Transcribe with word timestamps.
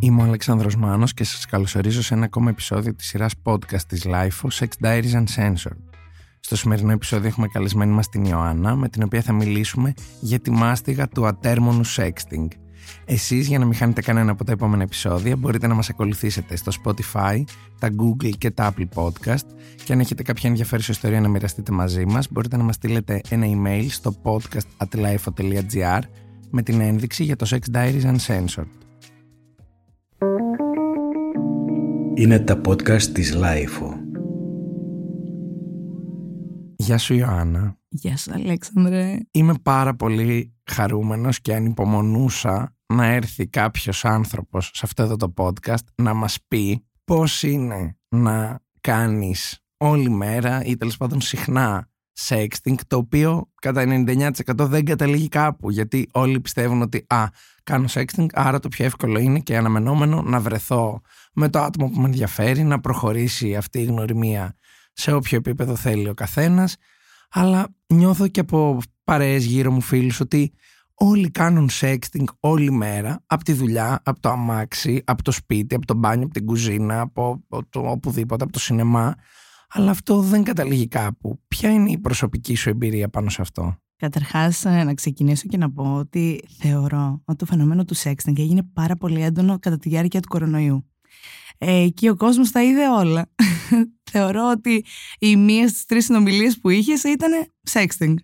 Είμαι 0.00 0.22
ο 0.22 0.24
Αλεξάνδρος 0.24 0.76
Μάνος 0.76 1.14
και 1.14 1.24
σας 1.24 1.46
καλωσορίζω 1.46 2.02
σε 2.02 2.14
ένα 2.14 2.24
ακόμα 2.24 2.50
επεισόδιο 2.50 2.94
της 2.94 3.06
σειράς 3.06 3.34
podcast 3.42 3.82
της 3.88 4.06
LIFO 4.06 4.48
Sex 4.52 4.66
Diaries 4.82 5.12
Uncensored. 5.12 5.78
Στο 6.40 6.56
σημερινό 6.56 6.92
επεισόδιο 6.92 7.28
έχουμε 7.28 7.48
καλεσμένη 7.48 7.92
μας 7.92 8.08
την 8.08 8.24
Ιωάννα 8.24 8.76
με 8.76 8.88
την 8.88 9.02
οποία 9.02 9.22
θα 9.22 9.32
μιλήσουμε 9.32 9.94
για 10.20 10.38
τη 10.38 10.50
μάστιγα 10.50 11.08
του 11.08 11.26
ατέρμονου 11.26 11.86
sexting. 11.86 12.46
Εσείς 13.04 13.46
για 13.46 13.58
να 13.58 13.64
μην 13.64 13.74
χάνετε 13.74 14.00
κανένα 14.00 14.30
από 14.30 14.44
τα 14.44 14.52
επόμενα 14.52 14.82
επεισόδια 14.82 15.36
μπορείτε 15.36 15.66
να 15.66 15.74
μας 15.74 15.88
ακολουθήσετε 15.88 16.56
στο 16.56 16.72
Spotify, 16.84 17.42
τα 17.78 17.88
Google 17.88 18.32
και 18.38 18.50
τα 18.50 18.74
Apple 18.74 18.88
Podcast 18.94 19.46
και 19.84 19.92
αν 19.92 20.00
έχετε 20.00 20.22
κάποια 20.22 20.50
ενδιαφέρουσα 20.50 20.92
ιστορία 20.92 21.20
να 21.20 21.28
μοιραστείτε 21.28 21.72
μαζί 21.72 22.04
μας 22.06 22.28
μπορείτε 22.30 22.56
να 22.56 22.62
μας 22.62 22.74
στείλετε 22.74 23.20
ένα 23.28 23.46
email 23.46 23.86
στο 23.88 24.14
podcast.lifo.gr 24.22 26.00
με 26.50 26.62
την 26.62 26.80
ένδειξη 26.80 27.24
για 27.24 27.36
το 27.36 27.46
Sex 27.50 27.76
Diaries 27.76 28.16
Uncensored. 28.16 28.87
Είναι 32.18 32.38
τα 32.38 32.60
podcast 32.68 33.02
της 33.02 33.34
LiFO. 33.34 33.94
Γεια 36.76 36.98
σου 36.98 37.14
Ιωάννα. 37.14 37.78
Γεια 37.88 38.16
σου 38.16 38.32
Αλέξανδρε. 38.34 39.18
Είμαι 39.30 39.54
πάρα 39.62 39.94
πολύ 39.94 40.54
χαρούμενος 40.70 41.40
και 41.40 41.54
ανυπομονούσα 41.54 42.76
να 42.86 43.06
έρθει 43.06 43.46
κάποιος 43.46 44.04
άνθρωπος 44.04 44.70
σε 44.74 44.80
αυτό 44.84 45.02
εδώ 45.02 45.16
το 45.16 45.32
podcast 45.36 45.84
να 45.94 46.14
μας 46.14 46.38
πει 46.48 46.86
πώς 47.04 47.42
είναι 47.42 47.96
να 48.08 48.60
κάνεις 48.80 49.58
όλη 49.76 50.10
μέρα 50.10 50.64
ή 50.64 50.76
τέλος 50.76 50.96
πάντων 50.96 51.20
συχνά 51.20 51.88
sexting 52.18 52.74
το 52.86 52.96
οποίο 52.96 53.50
κατά 53.60 54.04
99% 54.06 54.30
δεν 54.56 54.84
καταλήγει 54.84 55.28
κάπου 55.28 55.70
γιατί 55.70 56.08
όλοι 56.12 56.40
πιστεύουν 56.40 56.82
ότι 56.82 57.04
α, 57.06 57.24
κάνω 57.68 57.86
sexting 57.88 58.26
άρα 58.32 58.58
το 58.58 58.68
πιο 58.68 58.84
εύκολο 58.84 59.18
είναι 59.18 59.38
και 59.38 59.56
αναμενόμενο 59.56 60.22
να 60.22 60.40
βρεθώ 60.40 61.00
με 61.32 61.48
το 61.48 61.58
άτομο 61.58 61.90
που 61.90 62.00
με 62.00 62.06
ενδιαφέρει 62.06 62.62
να 62.62 62.80
προχωρήσει 62.80 63.56
αυτή 63.56 63.78
η 63.78 63.84
γνωριμία 63.84 64.54
σε 64.92 65.12
όποιο 65.12 65.36
επίπεδο 65.36 65.74
θέλει 65.74 66.08
ο 66.08 66.14
καθένας 66.14 66.76
αλλά 67.30 67.68
νιώθω 67.86 68.28
και 68.28 68.40
από 68.40 68.78
παρέες 69.04 69.44
γύρω 69.44 69.70
μου 69.70 69.80
φίλους 69.80 70.20
ότι 70.20 70.52
όλοι 70.94 71.30
κάνουν 71.30 71.68
sexting 71.80 72.24
όλη 72.40 72.70
μέρα 72.70 73.22
από 73.26 73.44
τη 73.44 73.52
δουλειά, 73.52 74.00
από 74.04 74.20
το 74.20 74.28
αμάξι, 74.28 75.02
από 75.06 75.22
το 75.22 75.30
σπίτι, 75.30 75.74
από 75.74 75.86
το 75.86 75.94
μπάνιο, 75.94 76.24
από 76.24 76.34
την 76.34 76.46
κουζίνα, 76.46 77.00
από 77.00 77.44
το 77.70 77.80
οπουδήποτε, 77.80 78.44
από 78.44 78.52
το 78.52 78.58
σινεμά 78.58 79.14
αλλά 79.68 79.90
αυτό 79.90 80.20
δεν 80.20 80.44
καταλήγει 80.44 80.88
κάπου. 80.88 81.40
Ποια 81.48 81.70
είναι 81.70 81.90
η 81.90 81.98
προσωπική 81.98 82.54
σου 82.54 82.68
εμπειρία 82.68 83.08
πάνω 83.08 83.30
σε 83.30 83.42
αυτό; 83.42 83.78
Καταρχάς 83.98 84.62
να 84.64 84.94
ξεκινήσω 84.94 85.46
και 85.48 85.56
να 85.56 85.70
πω 85.70 85.94
ότι 85.94 86.44
θεωρώ 86.58 87.22
ότι 87.24 87.38
το 87.38 87.46
φαινόμενο 87.46 87.84
του 87.84 87.96
sexting 87.96 88.38
έγινε 88.38 88.62
πάρα 88.72 88.96
πολύ 88.96 89.22
έντονο 89.22 89.58
κατά 89.58 89.78
τη 89.78 89.88
διάρκεια 89.88 90.20
του 90.20 90.28
κορονοϊού. 90.28 90.84
Ε, 91.58 91.82
εκεί 91.82 92.08
ο 92.08 92.16
κόσμος 92.16 92.50
τα 92.50 92.62
είδε 92.62 92.88
όλα. 92.88 93.30
Θεωρώ 94.10 94.50
ότι 94.50 94.84
η 95.18 95.36
μίας 95.36 95.70
στις 95.70 95.84
τρεις 95.84 96.04
συνομιλίες 96.04 96.58
που 96.58 96.70
είχες 96.70 97.02
ήταν 97.02 97.30
sexting. 97.70 98.14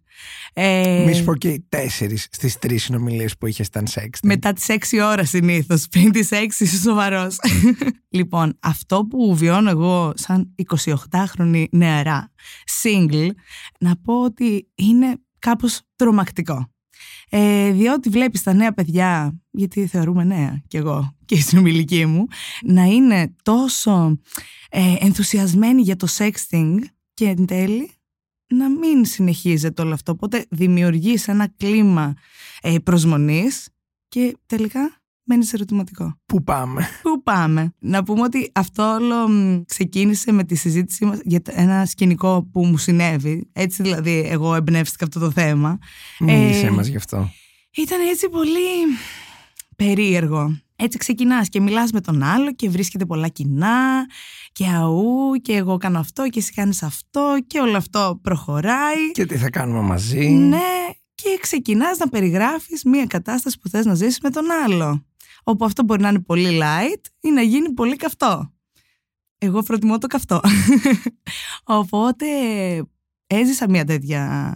Ε, 0.52 1.04
Μη 1.06 1.14
σου 1.14 1.24
πω 1.24 1.36
και 1.36 1.48
οι 1.48 1.66
τέσσερις 1.68 2.28
στις 2.30 2.58
τρεις 2.58 2.82
συνομιλίες 2.82 3.36
που 3.38 3.46
είχες 3.46 3.66
ήταν 3.66 3.86
sexting. 3.90 4.18
Μετά 4.22 4.52
τις 4.52 4.68
έξι 4.68 5.00
ώρες 5.00 5.28
συνήθως, 5.28 5.86
πριν 5.90 6.12
τις 6.12 6.30
έξι 6.30 6.64
είσαι 6.64 6.78
σοβαρός. 6.78 7.36
λοιπόν, 8.18 8.58
αυτό 8.60 9.06
που 9.10 9.34
βιώνω 9.36 9.70
εγώ 9.70 10.12
σαν 10.16 10.54
28χρονη 11.10 11.64
νεαρά, 11.70 12.32
single, 12.82 13.28
να 13.80 13.96
πω 13.96 14.22
ότι 14.24 14.68
είναι 14.74 15.18
κάπως 15.44 15.80
τρομακτικό. 15.96 16.68
Ε, 17.28 17.70
διότι 17.70 18.08
βλέπεις 18.08 18.42
τα 18.42 18.52
νέα 18.52 18.72
παιδιά, 18.72 19.40
γιατί 19.50 19.86
θεωρούμε 19.86 20.24
νέα 20.24 20.62
κι 20.68 20.76
εγώ 20.76 21.16
και 21.24 21.34
η 21.34 21.40
συνομιλική 21.40 22.06
μου, 22.06 22.26
να 22.62 22.84
είναι 22.84 23.34
τόσο 23.42 24.18
ε, 24.70 24.94
ενθουσιασμένοι 24.98 25.82
για 25.82 25.96
το 25.96 26.06
sexting 26.18 26.78
και 27.14 27.24
εν 27.24 27.46
τέλει 27.46 27.90
να 28.46 28.70
μην 28.70 29.04
συνεχίζεται 29.04 29.82
όλο 29.82 29.94
αυτό. 29.94 30.12
Οπότε 30.12 30.46
δημιουργείς 30.50 31.28
ένα 31.28 31.48
κλίμα 31.56 32.14
ε, 32.60 32.78
προσμονής 32.78 33.68
και 34.08 34.36
τελικά 34.46 35.03
μένεις 35.24 35.52
ερωτηματικό. 35.52 36.18
Πού 36.26 36.42
πάμε; 36.42 36.88
Πού 37.02 37.22
πάμε; 37.22 37.74
Να 37.78 38.02
πούμε 38.02 38.22
ότι 38.22 38.50
αυτό 38.54 38.82
όλο 38.82 39.28
ξεκίνησε 39.66 40.32
με 40.32 40.44
τη 40.44 40.54
συζήτησή 40.54 41.04
μας 41.04 41.18
για 41.24 41.40
ένα 41.44 41.86
σκηνικό 41.86 42.48
που 42.52 42.64
μου 42.64 42.76
συνέβη. 42.76 43.50
Έτσι 43.52 43.82
δηλαδή 43.82 44.28
εγώ 44.30 44.54
εμπνεύστηκα 44.54 45.04
αυτό 45.04 45.20
το 45.20 45.30
θέμα. 45.30 45.78
Μίλησέ 46.18 46.66
ε, 46.66 46.70
μας 46.70 46.86
γι' 46.86 46.96
αυτό. 46.96 47.30
Ήταν 47.76 47.98
έτσι 48.08 48.28
πολύ 48.28 48.58
περίεργο. 49.76 50.58
Έτσι 50.76 50.98
ξεκινάς 50.98 51.48
και 51.48 51.60
μιλάς 51.60 51.92
με 51.92 52.00
τον 52.00 52.22
άλλο 52.22 52.52
και 52.52 52.70
βρίσκεται 52.70 53.06
πολλά 53.06 53.28
κοινά 53.28 54.06
και 54.52 54.66
αού 54.66 55.34
και 55.42 55.52
εγώ 55.52 55.76
κάνω 55.76 55.98
αυτό 55.98 56.28
και 56.28 56.38
εσύ 56.38 56.52
κάνεις 56.52 56.82
αυτό 56.82 57.36
και 57.46 57.58
όλο 57.60 57.76
αυτό 57.76 58.18
προχωράει. 58.22 59.10
Και 59.12 59.26
τι 59.26 59.36
θα 59.36 59.50
κάνουμε 59.50 59.80
μαζί; 59.80 60.28
Ναι 60.28 60.58
και 61.14 61.38
ξεκινάς 61.40 61.98
να 61.98 62.08
περιγράφεις 62.08 62.84
μια 62.84 63.06
κατάσταση 63.06 63.58
που 63.58 63.68
θες 63.68 63.84
να 63.84 63.94
ζήσεις 63.94 64.20
με 64.20 64.30
τον 64.30 64.44
άλλο 64.64 65.04
όπου 65.44 65.64
αυτό 65.64 65.82
μπορεί 65.82 66.00
να 66.00 66.08
είναι 66.08 66.20
πολύ 66.20 66.58
light 66.62 67.02
ή 67.20 67.30
να 67.30 67.42
γίνει 67.42 67.72
πολύ 67.72 67.96
καυτό. 67.96 68.52
Εγώ 69.38 69.62
προτιμώ 69.62 69.98
το 69.98 70.06
καυτό. 70.06 70.40
Οπότε 71.64 72.26
έζησα 73.26 73.68
μια 73.68 73.84
τέτοια 73.84 74.54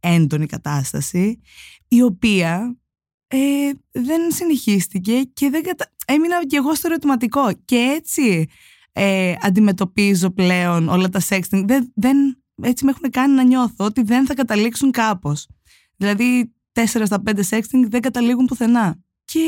έντονη 0.00 0.46
κατάσταση 0.46 1.40
η 1.88 2.02
οποία 2.02 2.78
ε, 3.26 3.70
δεν 3.90 4.32
συνεχίστηκε 4.32 5.20
και 5.32 5.50
δεν 5.50 5.62
κατα... 5.62 5.92
έμεινα 6.06 6.46
και 6.46 6.56
εγώ 6.56 6.74
στο 6.74 6.88
ερωτηματικό 6.88 7.52
και 7.64 7.76
έτσι 7.76 8.46
ε, 8.92 9.34
αντιμετωπίζω 9.40 10.30
πλέον 10.30 10.88
όλα 10.88 11.08
τα 11.08 11.20
sexting 11.28 11.62
δεν, 11.64 11.92
δεν, 11.94 12.42
έτσι 12.62 12.84
με 12.84 12.90
έχουν 12.90 13.10
κάνει 13.10 13.34
να 13.34 13.42
νιώθω 13.42 13.84
ότι 13.84 14.02
δεν 14.02 14.26
θα 14.26 14.34
καταλήξουν 14.34 14.90
κάπως 14.90 15.48
δηλαδή 15.96 16.54
4 16.72 16.84
στα 16.84 17.22
5 17.26 17.40
sexting 17.50 17.84
δεν 17.88 18.00
καταλήγουν 18.00 18.46
πουθενά 18.46 18.96
και 19.24 19.40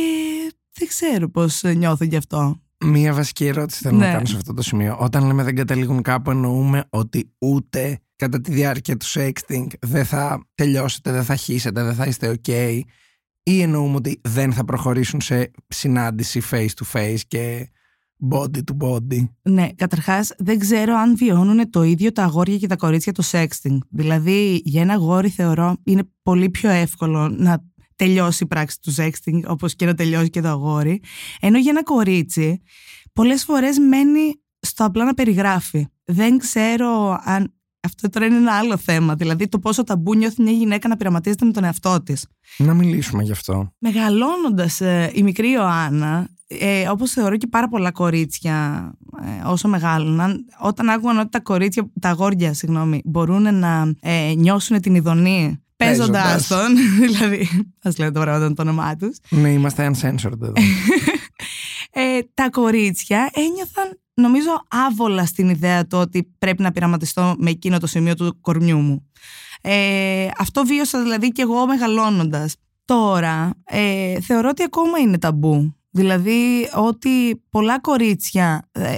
δεν 0.78 0.88
ξέρω 0.88 1.28
πώς 1.28 1.62
νιώθω 1.62 2.04
γι' 2.04 2.16
αυτό. 2.16 2.60
Μία 2.84 3.14
βασική 3.14 3.46
ερώτηση 3.46 3.82
θέλω 3.82 3.98
να 3.98 4.06
ναι. 4.06 4.12
κάνω 4.12 4.26
σε 4.26 4.36
αυτό 4.36 4.54
το 4.54 4.62
σημείο. 4.62 4.96
Όταν 5.00 5.26
λέμε 5.26 5.42
δεν 5.42 5.54
καταλήγουν 5.54 6.02
κάπου, 6.02 6.30
εννοούμε 6.30 6.84
ότι 6.90 7.32
ούτε 7.38 7.98
κατά 8.16 8.40
τη 8.40 8.52
διάρκεια 8.52 8.96
του 8.96 9.06
sexting 9.06 9.66
δεν 9.80 10.04
θα 10.04 10.46
τελειώσετε, 10.54 11.12
δεν 11.12 11.24
θα 11.24 11.36
χύσετε, 11.36 11.82
δεν 11.82 11.94
θα 11.94 12.06
είστε 12.06 12.38
ok. 12.44 12.80
Ή 13.42 13.60
εννοούμε 13.60 13.96
ότι 13.96 14.20
δεν 14.22 14.52
θα 14.52 14.64
προχωρήσουν 14.64 15.20
σε 15.20 15.50
συνάντηση 15.68 16.42
face 16.50 16.68
to 16.68 16.92
face 16.92 17.20
και 17.28 17.70
body 18.30 18.58
to 18.58 18.86
body. 18.86 19.28
Ναι, 19.42 19.68
καταρχάς 19.74 20.32
δεν 20.38 20.58
ξέρω 20.58 20.94
αν 20.94 21.16
βιώνουν 21.16 21.70
το 21.70 21.82
ίδιο 21.82 22.12
τα 22.12 22.22
αγόρια 22.22 22.56
και 22.56 22.66
τα 22.66 22.76
κορίτσια 22.76 23.12
το 23.12 23.22
sexting. 23.30 23.78
Δηλαδή, 23.88 24.60
για 24.64 24.82
ένα 24.82 24.92
αγόρι 24.92 25.28
θεωρώ 25.28 25.76
είναι 25.84 26.02
πολύ 26.22 26.50
πιο 26.50 26.70
εύκολο 26.70 27.28
να 27.28 27.64
τελειώσει 27.96 28.44
η 28.44 28.46
πράξη 28.46 28.80
του 28.80 28.94
sexting, 28.96 29.40
όπως 29.46 29.76
και 29.76 29.86
να 29.86 29.94
τελειώσει 29.94 30.30
και 30.30 30.40
το 30.40 30.48
αγόρι. 30.48 31.02
Ενώ 31.40 31.58
για 31.58 31.70
ένα 31.70 31.82
κορίτσι, 31.82 32.62
πολλές 33.12 33.44
φορές 33.44 33.78
μένει 33.78 34.40
στο 34.60 34.84
απλά 34.84 35.04
να 35.04 35.14
περιγράφει. 35.14 35.86
Δεν 36.04 36.38
ξέρω 36.38 37.20
αν 37.24 37.54
αυτό 37.80 38.08
τώρα 38.08 38.26
είναι 38.26 38.36
ένα 38.36 38.52
άλλο 38.52 38.76
θέμα. 38.76 39.14
Δηλαδή 39.14 39.48
το 39.48 39.58
πόσο 39.58 39.84
ταμπού 39.84 40.14
νιώθει 40.14 40.42
μια 40.42 40.52
γυναίκα 40.52 40.88
να 40.88 40.96
πειραματίζεται 40.96 41.44
με 41.44 41.52
τον 41.52 41.64
εαυτό 41.64 42.02
της. 42.02 42.26
Να 42.58 42.74
μιλήσουμε 42.74 43.22
γι' 43.22 43.32
αυτό. 43.32 43.72
Μεγαλώνοντας 43.78 44.80
ε, 44.80 45.10
η 45.14 45.22
μικρή 45.22 45.50
Ιωάννα, 45.50 46.28
ε, 46.46 46.88
όπως 46.88 47.10
θεωρώ 47.10 47.36
και 47.36 47.46
πάρα 47.46 47.68
πολλά 47.68 47.92
κορίτσια 47.92 48.90
ε, 49.22 49.48
όσο 49.48 49.68
μεγάλωναν, 49.68 50.44
όταν 50.60 50.88
άκουγαν 50.88 51.18
ότι 51.18 51.28
τα 51.28 51.40
κορίτσια, 51.40 51.90
τα 52.00 52.08
αγόρια, 52.08 52.54
συγγνώμη, 52.54 53.02
μπορούν 53.04 53.58
να 53.58 53.94
ε, 54.00 54.32
νιώσουν 54.36 54.80
την 54.80 54.94
ειδονή 54.94 55.60
παίζοντά 55.76 56.40
τον. 56.48 56.76
δηλαδή, 57.06 57.48
ας 57.82 57.98
λέω 57.98 58.12
το 58.12 58.20
πράγμα 58.20 58.52
το 58.52 58.62
όνομά 58.62 58.96
τους. 58.96 59.16
Ναι, 59.28 59.52
είμαστε 59.52 59.90
uncensored 59.90 60.42
εδώ. 60.42 60.52
ε, 61.90 62.18
τα 62.34 62.50
κορίτσια 62.50 63.30
ένιωθαν, 63.32 64.00
νομίζω, 64.14 64.50
άβολα 64.68 65.26
στην 65.26 65.48
ιδέα 65.48 65.86
του 65.86 65.98
ότι 65.98 66.34
πρέπει 66.38 66.62
να 66.62 66.72
πειραματιστώ 66.72 67.34
με 67.38 67.50
εκείνο 67.50 67.78
το 67.78 67.86
σημείο 67.86 68.14
του 68.14 68.40
κορμιού 68.40 68.78
μου. 68.78 69.10
Ε, 69.60 70.28
αυτό 70.38 70.64
βίωσα 70.64 71.02
δηλαδή 71.02 71.28
και 71.28 71.42
εγώ 71.42 71.66
μεγαλώνοντας. 71.66 72.56
Τώρα, 72.84 73.50
ε, 73.64 74.20
θεωρώ 74.20 74.48
ότι 74.48 74.62
ακόμα 74.62 74.98
είναι 74.98 75.18
ταμπού. 75.18 75.76
Δηλαδή 75.90 76.68
ότι 76.74 77.42
πολλά 77.50 77.80
κορίτσια 77.80 78.68
ε, 78.72 78.96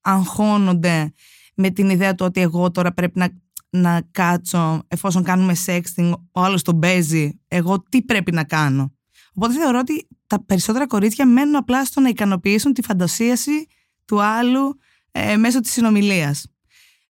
αγχώνονται 0.00 1.12
με 1.54 1.70
την 1.70 1.90
ιδέα 1.90 2.14
του 2.14 2.24
ότι 2.26 2.40
εγώ 2.40 2.70
τώρα 2.70 2.92
πρέπει 2.92 3.18
να 3.18 3.28
να 3.70 4.02
κάτσω 4.10 4.82
εφόσον 4.88 5.22
κάνουμε 5.22 5.54
sexting, 5.66 6.12
ο 6.32 6.40
άλλος 6.40 6.62
τον 6.62 6.78
παίζει, 6.78 7.40
εγώ 7.48 7.82
τι 7.88 8.02
πρέπει 8.02 8.32
να 8.32 8.44
κάνω. 8.44 8.92
Οπότε 9.34 9.54
θεωρώ 9.54 9.78
ότι 9.78 10.08
τα 10.26 10.44
περισσότερα 10.44 10.86
κορίτσια 10.86 11.26
μένουν 11.26 11.56
απλά 11.56 11.84
στο 11.84 12.00
να 12.00 12.08
ικανοποιήσουν 12.08 12.72
τη 12.72 12.82
φαντασίαση 12.82 13.66
του 14.04 14.22
άλλου 14.22 14.78
ε, 15.10 15.36
μέσω 15.36 15.60
της 15.60 15.72
συνομιλίας. 15.72 16.46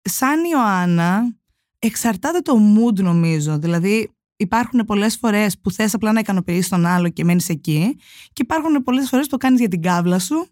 Σαν 0.01 0.43
Ιωάννα, 0.43 1.35
εξαρτάται 1.79 2.39
το 2.39 2.57
mood 2.75 2.99
νομίζω. 2.99 3.59
Δηλαδή, 3.59 4.09
υπάρχουν 4.35 4.85
πολλές 4.85 5.17
φορές 5.17 5.59
που 5.59 5.71
θες 5.71 5.93
απλά 5.93 6.11
να 6.11 6.19
ικανοποιήσεις 6.19 6.69
τον 6.69 6.85
άλλο 6.85 7.09
και 7.09 7.23
μένεις 7.23 7.49
εκεί, 7.49 7.97
και 8.33 8.41
υπάρχουν 8.41 8.83
πολλές 8.83 9.09
φορές 9.09 9.25
που 9.25 9.31
το 9.31 9.37
κάνεις 9.37 9.59
για 9.59 9.69
την 9.69 9.81
κάβλα 9.81 10.19
σου 10.19 10.47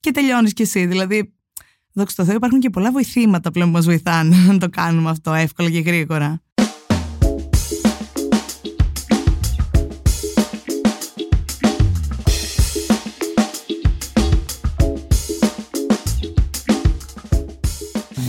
και 0.00 0.10
τελειώνεις 0.10 0.52
κι 0.52 0.62
εσύ. 0.62 0.86
Δηλαδή, 0.86 1.35
δόξα 1.96 2.16
τω 2.16 2.24
Θεώ, 2.24 2.34
υπάρχουν 2.34 2.60
και 2.60 2.70
πολλά 2.70 2.90
βοηθήματα 2.90 3.50
πλέον 3.50 3.68
που 3.68 3.74
μας 3.76 3.84
βοηθάνε 3.84 4.36
να 4.52 4.58
το 4.58 4.68
κάνουμε 4.68 5.10
αυτό 5.10 5.32
εύκολα 5.32 5.70
και 5.70 5.80
γρήγορα. 5.80 6.40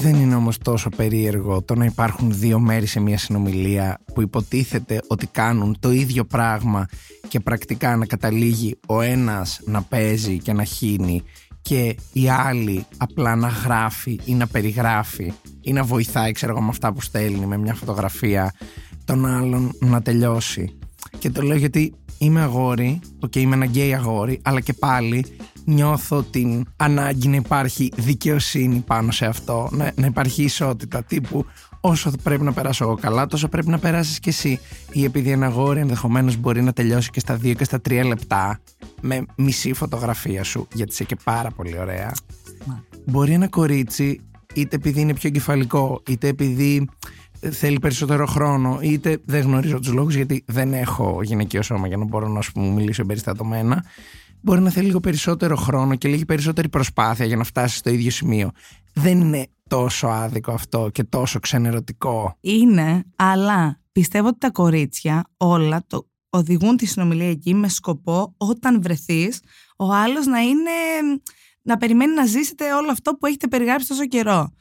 Δεν 0.01 0.15
είναι 0.15 0.35
όμως 0.35 0.57
τόσο 0.57 0.89
περίεργο 0.89 1.61
το 1.61 1.75
να 1.75 1.85
υπάρχουν 1.85 2.31
δύο 2.33 2.59
μέρη 2.59 2.85
σε 2.85 2.99
μια 2.99 3.17
συνομιλία 3.17 3.99
που 4.13 4.21
υποτίθεται 4.21 5.01
ότι 5.07 5.27
κάνουν 5.27 5.77
το 5.79 5.91
ίδιο 5.91 6.25
πράγμα 6.25 6.85
και 7.27 7.39
πρακτικά 7.39 7.95
να 7.95 8.05
καταλήγει 8.05 8.75
ο 8.87 9.01
ένας 9.01 9.59
να 9.65 9.81
παίζει 9.81 10.37
και 10.37 10.53
να 10.53 10.63
χύνει 10.63 11.23
και 11.67 11.95
η 12.13 12.29
άλλη 12.29 12.85
απλά 12.97 13.35
να 13.35 13.47
γράφει 13.47 14.19
ή 14.25 14.33
να 14.33 14.47
περιγράφει 14.47 15.33
ή 15.61 15.73
να 15.73 15.83
βοηθάει 15.83 16.31
ξέρω 16.31 16.51
εγώ 16.51 16.61
με 16.61 16.69
αυτά 16.69 16.93
που 16.93 17.01
στέλνει 17.01 17.45
με 17.45 17.57
μια 17.57 17.73
φωτογραφία 17.73 18.53
τον 19.05 19.25
άλλον 19.25 19.71
να 19.79 20.01
τελειώσει. 20.01 20.77
Και 21.19 21.29
το 21.29 21.41
λέω 21.41 21.57
γιατί 21.57 21.93
είμαι 22.17 22.41
αγόρι, 22.41 22.99
και 23.29 23.39
είμαι 23.39 23.55
ένα 23.55 23.65
γκέι 23.65 23.93
αγόρι, 23.93 24.39
αλλά 24.43 24.59
και 24.59 24.73
πάλι 24.73 25.25
νιώθω 25.65 26.23
την 26.23 26.65
ανάγκη 26.75 27.27
να 27.27 27.35
υπάρχει 27.35 27.91
δικαιοσύνη 27.95 28.83
πάνω 28.87 29.11
σε 29.11 29.25
αυτό, 29.25 29.69
να, 29.71 29.91
να 29.95 30.05
υπάρχει 30.05 30.43
ισότητα 30.43 31.03
τύπου 31.03 31.45
όσο 31.81 32.11
πρέπει 32.23 32.43
να 32.43 32.53
περάσω 32.53 32.83
εγώ 32.83 32.95
καλά, 32.95 33.25
τόσο 33.25 33.47
πρέπει 33.47 33.69
να 33.69 33.79
περάσεις 33.79 34.19
και 34.19 34.29
εσύ. 34.29 34.59
Ή 34.91 35.03
επειδή 35.03 35.31
ένα 35.31 35.45
αγόρι 35.45 35.79
ενδεχομένως 35.79 36.35
μπορεί 36.37 36.61
να 36.61 36.73
τελειώσει 36.73 37.09
και 37.09 37.19
στα 37.19 37.35
δύο 37.35 37.53
και 37.53 37.63
στα 37.63 37.81
τρία 37.81 38.05
λεπτά 38.05 38.59
με 39.01 39.25
μισή 39.35 39.73
φωτογραφία 39.73 40.43
σου, 40.43 40.67
γιατί 40.73 40.91
είσαι 40.91 41.03
και 41.03 41.17
πάρα 41.23 41.49
πολύ 41.51 41.79
ωραία. 41.79 42.11
Μπορεί 43.05 43.31
ένα 43.31 43.47
κορίτσι, 43.47 44.21
είτε 44.53 44.75
επειδή 44.75 45.01
είναι 45.01 45.13
πιο 45.13 45.29
κεφαλικό, 45.29 46.01
είτε 46.07 46.27
επειδή 46.27 46.89
θέλει 47.39 47.79
περισσότερο 47.79 48.25
χρόνο, 48.25 48.79
είτε 48.81 49.17
δεν 49.25 49.41
γνωρίζω 49.41 49.79
τους 49.79 49.93
λόγους 49.93 50.15
γιατί 50.15 50.43
δεν 50.47 50.73
έχω 50.73 51.19
γυναικείο 51.23 51.61
σώμα 51.61 51.87
για 51.87 51.97
να 51.97 52.05
μπορώ 52.05 52.27
να 52.27 52.41
σου 52.41 52.59
μιλήσω 52.59 53.01
εμπεριστατωμένα 53.01 53.83
μπορεί 54.41 54.61
να 54.61 54.69
θέλει 54.69 54.85
λίγο 54.85 54.99
περισσότερο 54.99 55.55
χρόνο 55.55 55.95
και 55.95 56.07
λίγη 56.07 56.25
περισσότερη 56.25 56.69
προσπάθεια 56.69 57.25
για 57.25 57.35
να 57.35 57.43
φτάσει 57.43 57.77
στο 57.77 57.89
ίδιο 57.89 58.11
σημείο. 58.11 58.51
Δεν 58.93 59.19
είναι 59.19 59.47
τόσο 59.67 60.07
άδικο 60.07 60.51
αυτό 60.51 60.89
και 60.91 61.03
τόσο 61.03 61.39
ξενερωτικό. 61.39 62.37
Είναι, 62.41 63.03
αλλά 63.15 63.79
πιστεύω 63.91 64.27
ότι 64.27 64.37
τα 64.37 64.51
κορίτσια 64.51 65.23
όλα 65.37 65.83
το 65.87 66.07
οδηγούν 66.29 66.77
τη 66.77 66.85
συνομιλία 66.85 67.29
εκεί 67.29 67.53
με 67.53 67.69
σκοπό 67.69 68.33
όταν 68.37 68.81
βρεθείς 68.81 69.39
ο 69.77 69.93
άλλος 69.93 70.25
να 70.25 70.39
είναι 70.39 70.71
να 71.61 71.77
περιμένει 71.77 72.13
να 72.13 72.25
ζήσετε 72.25 72.73
όλο 72.73 72.91
αυτό 72.91 73.13
που 73.15 73.25
έχετε 73.25 73.47
περιγράψει 73.47 73.87
τόσο 73.87 74.05
καιρό. 74.05 74.53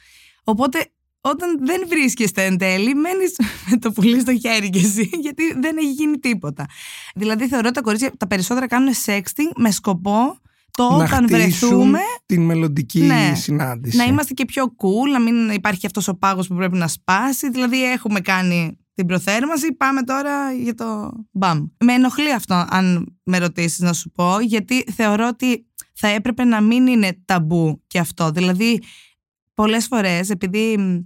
Οπότε 0.45 0.91
όταν 1.21 1.59
δεν 1.67 1.85
βρίσκεστε 1.89 2.45
εν 2.45 2.59
τέλει, 2.59 2.95
μένεις 2.95 3.37
με 3.71 3.77
το 3.77 3.93
πουλί 3.93 4.21
στο 4.21 4.39
χέρι 4.39 4.71
κι 4.71 4.79
εσύ, 4.79 5.11
γιατί 5.25 5.43
δεν 5.61 5.77
έχει 5.77 5.91
γίνει 5.93 6.19
τίποτα. 6.19 6.67
Δηλαδή, 7.15 7.49
θεωρώ 7.49 7.65
ότι 7.67 7.75
τα 7.75 7.81
κορίτσια 7.81 8.13
τα 8.17 8.27
περισσότερα 8.27 8.67
κάνουν 8.67 8.95
sexting 9.05 9.51
με 9.57 9.71
σκοπό 9.71 10.39
το 10.71 10.89
να 10.91 11.05
όταν 11.05 11.27
βρεθούμε. 11.29 11.99
την 12.27 12.43
μελλοντική 12.43 13.01
Ναι. 13.01 13.33
συνάντηση. 13.37 13.97
Να 13.97 14.05
είμαστε 14.05 14.35
και 14.35 14.45
πιο 14.45 14.65
cool, 14.65 15.11
να 15.13 15.21
μην 15.21 15.51
υπάρχει 15.51 15.87
αυτός 15.87 16.09
ο 16.09 16.15
πάγος 16.17 16.47
που 16.47 16.55
πρέπει 16.55 16.77
να 16.77 16.89
σπάσει. 16.89 17.51
Δηλαδή, 17.51 17.85
έχουμε 17.93 18.21
κάνει 18.21 18.79
την 18.97 19.07
προθέρμανση, 19.07 19.73
πάμε 19.73 20.03
τώρα 20.03 20.53
για 20.53 20.75
το 20.75 21.11
μπαμ. 21.31 21.67
Με 21.85 21.93
ενοχλεί 21.93 22.33
αυτό, 22.33 22.67
αν 22.69 23.17
με 23.23 23.39
ρωτήσεις 23.39 23.79
να 23.79 23.93
σου 23.93 24.11
πω, 24.11 24.41
γιατί 24.41 24.85
θεωρώ 24.93 25.27
ότι 25.29 25.67
θα 25.93 26.09
έπρεπε 26.09 26.45
να 26.45 26.61
μην 26.61 26.87
είναι 26.87 27.19
ταμπού 27.25 27.83
και 27.87 27.99
αυτό. 27.99 28.31
Δηλαδή, 28.31 28.83
πολλές 29.55 29.87
φορές, 29.87 30.31
επειδή 30.31 30.77
μ, 30.79 30.99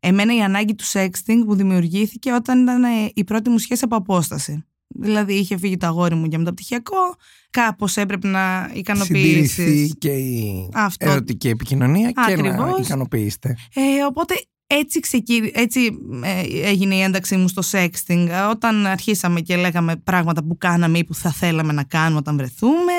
εμένα 0.00 0.34
η 0.36 0.40
ανάγκη 0.42 0.74
του 0.74 0.84
sexting 0.92 1.42
μου 1.46 1.54
δημιουργήθηκε 1.54 2.32
όταν 2.32 2.62
ήταν 2.62 2.84
ε, 2.84 2.88
η 3.14 3.24
πρώτη 3.24 3.50
μου 3.50 3.58
σχέση 3.58 3.84
από 3.84 3.96
απόσταση. 3.96 4.64
Δηλαδή 4.94 5.34
είχε 5.34 5.58
φύγει 5.58 5.76
το 5.76 5.86
αγόρι 5.86 6.14
μου 6.14 6.24
για 6.24 6.38
μεταπτυχιακό, 6.38 7.14
κάπως 7.50 7.96
έπρεπε 7.96 8.28
να 8.28 8.68
Συντηρηθεί 8.68 8.78
ικανοποιήσει. 8.78 9.94
και 9.98 10.10
η 10.10 10.68
Αυτό. 10.74 11.10
ερωτική 11.10 11.48
επικοινωνία 11.48 12.10
και 12.10 12.20
να 12.36 12.48
Ακριβώς. 12.50 12.86
ικανοποιήσετε. 12.86 13.56
Ε, 13.74 14.04
οπότε 14.08 14.34
έτσι, 14.72 15.00
ξεκι... 15.00 15.50
έτσι 15.54 15.98
ε, 16.22 16.68
έγινε 16.68 16.94
η 16.94 17.00
ένταξή 17.00 17.36
μου 17.36 17.48
στο 17.48 17.62
sexting 17.70 18.26
ε, 18.28 18.40
όταν 18.50 18.86
αρχίσαμε 18.86 19.40
και 19.40 19.56
λέγαμε 19.56 19.96
πράγματα 19.96 20.44
που 20.44 20.58
κάναμε 20.58 20.98
ή 20.98 21.04
που 21.04 21.14
θα 21.14 21.30
θέλαμε 21.30 21.72
να 21.72 21.84
κάνουμε 21.84 22.18
όταν 22.18 22.36
βρεθούμε 22.36 22.92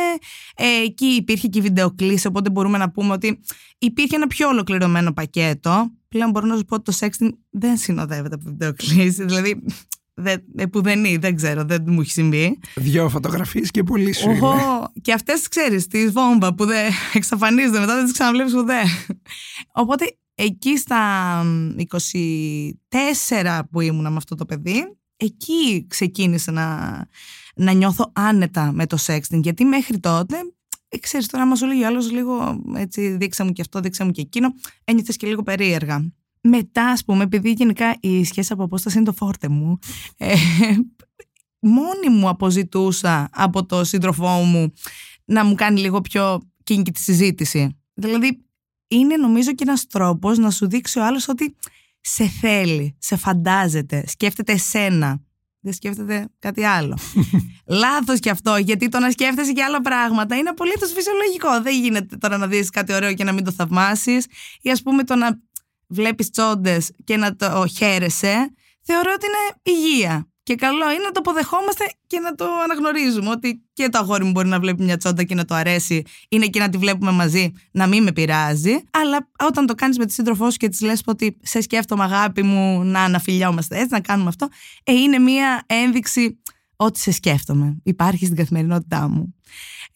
ε, 0.56 0.84
εκεί 0.86 1.06
υπήρχε 1.06 1.48
και 1.48 1.60
η 1.60 1.62
βιντεοκλήση 1.62 2.28
οπότε 2.28 2.50
μπορούμε 2.50 2.78
να 2.78 2.92
πούμε 2.92 3.14
ότι 3.14 3.40
υπήρχε 3.78 4.16
ένα 4.16 4.28
πιο 4.28 4.48
ολοκληρωμένο 4.48 5.14
πακέτο 5.14 5.92
πλέον 6.08 6.30
μπορώ 6.30 6.46
να 6.46 6.56
σου 6.56 6.66
πω 6.66 6.76
ότι 6.76 6.92
το 6.92 6.98
sexting 7.00 7.30
δεν 7.50 7.78
συνοδεύεται 7.78 8.36
από 8.36 8.44
βιντεοκλήση 8.48 9.24
δηλαδή 9.24 9.64
δεν, 10.14 10.44
επουδενή, 10.56 11.18
δεν 11.18 11.36
ξέρω, 11.36 11.64
δεν 11.64 11.84
μου 11.88 12.02
έχει 12.02 12.12
συμβεί. 12.12 12.60
Δυο 12.76 13.10
φωτογραφίες 13.10 13.72
και 13.72 13.84
πολύ 13.84 14.14
σου 14.14 14.30
είναι. 14.30 14.38
Εγώ 14.38 14.92
και 15.02 15.14
αυτές 15.14 15.48
ξέρεις, 15.48 15.88
τη 15.88 16.08
βόμβα 16.08 16.54
που 16.54 16.66
δεν 16.66 16.92
εξαφανίζονται 17.14 17.80
μετά, 17.80 17.96
δεν 17.96 18.04
τις 18.04 18.14
ξαναβλέπεις 18.14 18.54
ποτέ. 18.54 18.82
Οπότε 19.72 20.18
εκεί 20.44 20.78
στα 20.78 21.00
μ, 21.44 21.76
24 22.90 23.62
που 23.72 23.82
ήμουνα 23.82 24.10
με 24.10 24.18
αυτό 24.18 24.36
το 24.36 24.46
παιδί, 24.46 24.98
εκεί 25.18 25.86
ξεκίνησε 25.88 26.52
να, 26.52 26.98
να 27.56 27.72
νιώθω 27.72 28.12
άνετα 28.16 28.72
με 28.72 28.86
το 28.86 28.98
sexting. 29.06 29.42
Γιατί 29.42 29.66
μέχρι 29.66 30.00
τότε, 30.00 30.36
ε, 30.88 30.98
ξέρεις 30.98 31.28
τώρα, 31.28 31.44
άμα 31.44 31.56
σου 31.56 31.66
λέγει 31.66 31.84
ο 31.84 31.88
άλλος 31.88 32.12
λίγο 32.12 32.62
έτσι, 32.76 33.10
δείξα 33.10 33.46
μου 33.46 33.52
και 33.52 33.62
αυτό, 33.62 33.80
δείξα 33.80 34.06
μου 34.06 34.12
και 34.12 34.22
εκείνο, 34.22 34.54
ένιωθες 34.84 35.18
και 35.18 35.28
λίγο 35.28 35.44
περίεργα. 35.44 36.12
Μετά, 36.42 36.86
ας 36.86 37.04
πούμε, 37.04 37.24
επειδή 37.24 37.52
γενικά 37.52 37.98
η 38.00 38.24
σχέση 38.24 38.54
από 38.54 38.64
απόσταση 38.64 38.98
είναι 38.98 39.06
το 39.06 39.14
φόρτε 39.14 39.50
μου, 39.50 39.80
ε, 40.18 40.36
μόνη 41.60 42.10
μου 42.10 42.30
αποζητούσα 42.30 43.30
από 43.32 43.66
το 43.66 43.84
σύντροφό 43.84 44.30
μου 44.30 44.74
να 45.26 45.46
μου 45.46 45.56
κάνει 45.56 45.80
λίγο 45.80 46.02
πιο 46.02 46.42
κίνκι 46.64 46.92
τη 46.92 47.00
συζήτηση. 47.00 47.78
Δηλαδή, 47.94 48.46
είναι 48.92 49.18
νομίζω 49.18 49.54
και 49.54 49.64
ένας 49.68 49.88
τρόπος 49.88 50.38
να 50.38 50.50
σου 50.50 50.70
δείξει 50.70 51.00
ο 51.00 51.06
άλλος 51.06 51.28
ότι 51.28 51.56
σε 52.02 52.28
θέλει, 52.28 52.96
σε 53.00 53.16
φαντάζεται, 53.16 54.04
σκέφτεται 54.08 54.52
εσένα. 54.52 55.22
Δεν 55.64 55.74
σκέφτεται 55.74 56.28
κάτι 56.40 56.64
άλλο. 56.64 56.98
Λάθος 57.84 58.20
κι 58.20 58.30
αυτό, 58.30 58.58
γιατί 58.58 58.90
το 58.90 59.00
να 59.00 59.12
σκέφτεσαι 59.12 59.52
και 59.52 59.64
άλλα 59.64 59.82
πράγματα 59.82 60.36
είναι 60.36 60.50
απολύτως 60.50 60.92
φυσιολογικό. 60.92 61.62
Δεν 61.62 61.82
γίνεται 61.82 62.18
τώρα 62.18 62.38
να 62.38 62.48
δεις 62.48 62.70
κάτι 62.70 62.94
ωραίο 62.94 63.14
και 63.14 63.24
να 63.24 63.32
μην 63.32 63.44
το 63.44 63.52
θαυμάσεις 63.52 64.26
ή 64.62 64.72
ας 64.72 64.82
πούμε 64.82 65.04
το 65.04 65.16
να 65.16 65.40
βλέπεις 65.88 66.30
τσόντες 66.30 66.92
και 67.04 67.18
να 67.18 67.36
το 67.36 67.68
χαίρεσαι. 67.68 68.54
Θεωρώ 68.82 69.12
ότι 69.16 69.26
είναι 69.26 69.78
υγεία. 69.78 70.31
Και 70.44 70.56
καλό 70.56 70.92
είναι 70.92 71.04
να 71.04 71.12
το 71.12 71.20
αποδεχόμαστε 71.20 71.84
και 72.08 72.20
να 72.20 72.36
το 72.36 72.46
αναγνωρίζουμε. 72.64 73.30
Ότι 73.30 73.64
και 73.74 73.90
το 73.90 73.98
αγόρι 73.98 74.24
μου 74.24 74.32
μπορεί 74.32 74.48
να 74.48 74.60
βλέπει 74.60 74.84
μια 74.84 74.98
τσόντα 74.98 75.24
και 75.24 75.36
να 75.36 75.46
το 75.46 75.56
αρέσει, 75.56 76.04
είναι 76.30 76.48
και 76.48 76.60
να 76.60 76.70
τη 76.70 76.78
βλέπουμε 76.78 77.12
μαζί, 77.12 77.52
να 77.72 77.88
μην 77.88 78.04
με 78.04 78.12
πειράζει. 78.12 78.84
Αλλά 78.92 79.30
όταν 79.48 79.66
το 79.66 79.76
κάνεις 79.76 79.98
με 79.98 80.06
τη 80.06 80.14
σύντροφό 80.14 80.52
σου 80.52 80.58
και 80.58 80.70
της 80.70 80.82
λες 80.82 81.02
ότι 81.06 81.38
σε 81.42 81.62
σκέφτομαι, 81.62 82.04
αγάπη 82.04 82.44
μου, 82.44 82.84
να 82.84 83.02
αναφιλιόμαστε 83.02 83.76
έτσι, 83.76 83.90
να 83.90 84.00
κάνουμε 84.00 84.30
αυτό, 84.30 84.48
ε, 84.84 84.94
είναι 84.94 85.20
μια 85.20 85.64
ένδειξη 85.66 86.42
ότι 86.76 87.00
σε 87.00 87.12
σκέφτομαι. 87.12 87.78
Υπάρχει 87.84 88.26
στην 88.26 88.38
καθημερινότητά 88.38 89.08
μου. 89.08 89.36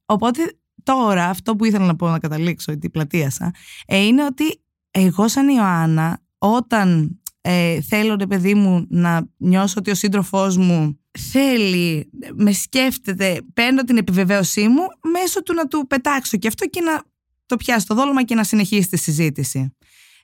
Οπότε 0.05 0.57
τώρα 0.83 1.25
αυτό 1.25 1.55
που 1.55 1.65
ήθελα 1.65 1.85
να 1.85 1.95
πω 1.95 2.09
να 2.09 2.19
καταλήξω, 2.19 2.71
γιατί 2.71 2.89
πλατείασα, 2.89 3.53
ε, 3.85 3.97
είναι 3.97 4.25
ότι 4.25 4.61
εγώ 4.91 5.27
σαν 5.27 5.47
Ιωάννα, 5.47 6.19
όταν 6.37 7.19
ε, 7.47 7.81
θέλω 7.81 8.15
ρε 8.15 8.27
παιδί 8.27 8.53
μου 8.53 8.85
να 8.89 9.27
νιώσω 9.37 9.75
ότι 9.77 9.91
ο 9.91 9.95
σύντροφός 9.95 10.57
μου 10.57 10.99
θέλει, 11.31 12.09
με 12.35 12.51
σκέφτεται, 12.51 13.41
παίρνω 13.53 13.83
την 13.83 13.97
επιβεβαίωσή 13.97 14.67
μου 14.67 14.81
μέσω 15.11 15.43
του 15.43 15.53
να 15.53 15.67
του 15.67 15.87
πετάξω 15.87 16.37
και 16.37 16.47
αυτό 16.47 16.65
και 16.65 16.81
να 16.81 17.03
το 17.45 17.55
πιάσει 17.55 17.87
το 17.87 17.95
δόλωμα 17.95 18.23
και 18.23 18.35
να 18.35 18.43
συνεχίσει 18.43 18.89
τη 18.89 18.97
συζήτηση. 18.97 19.75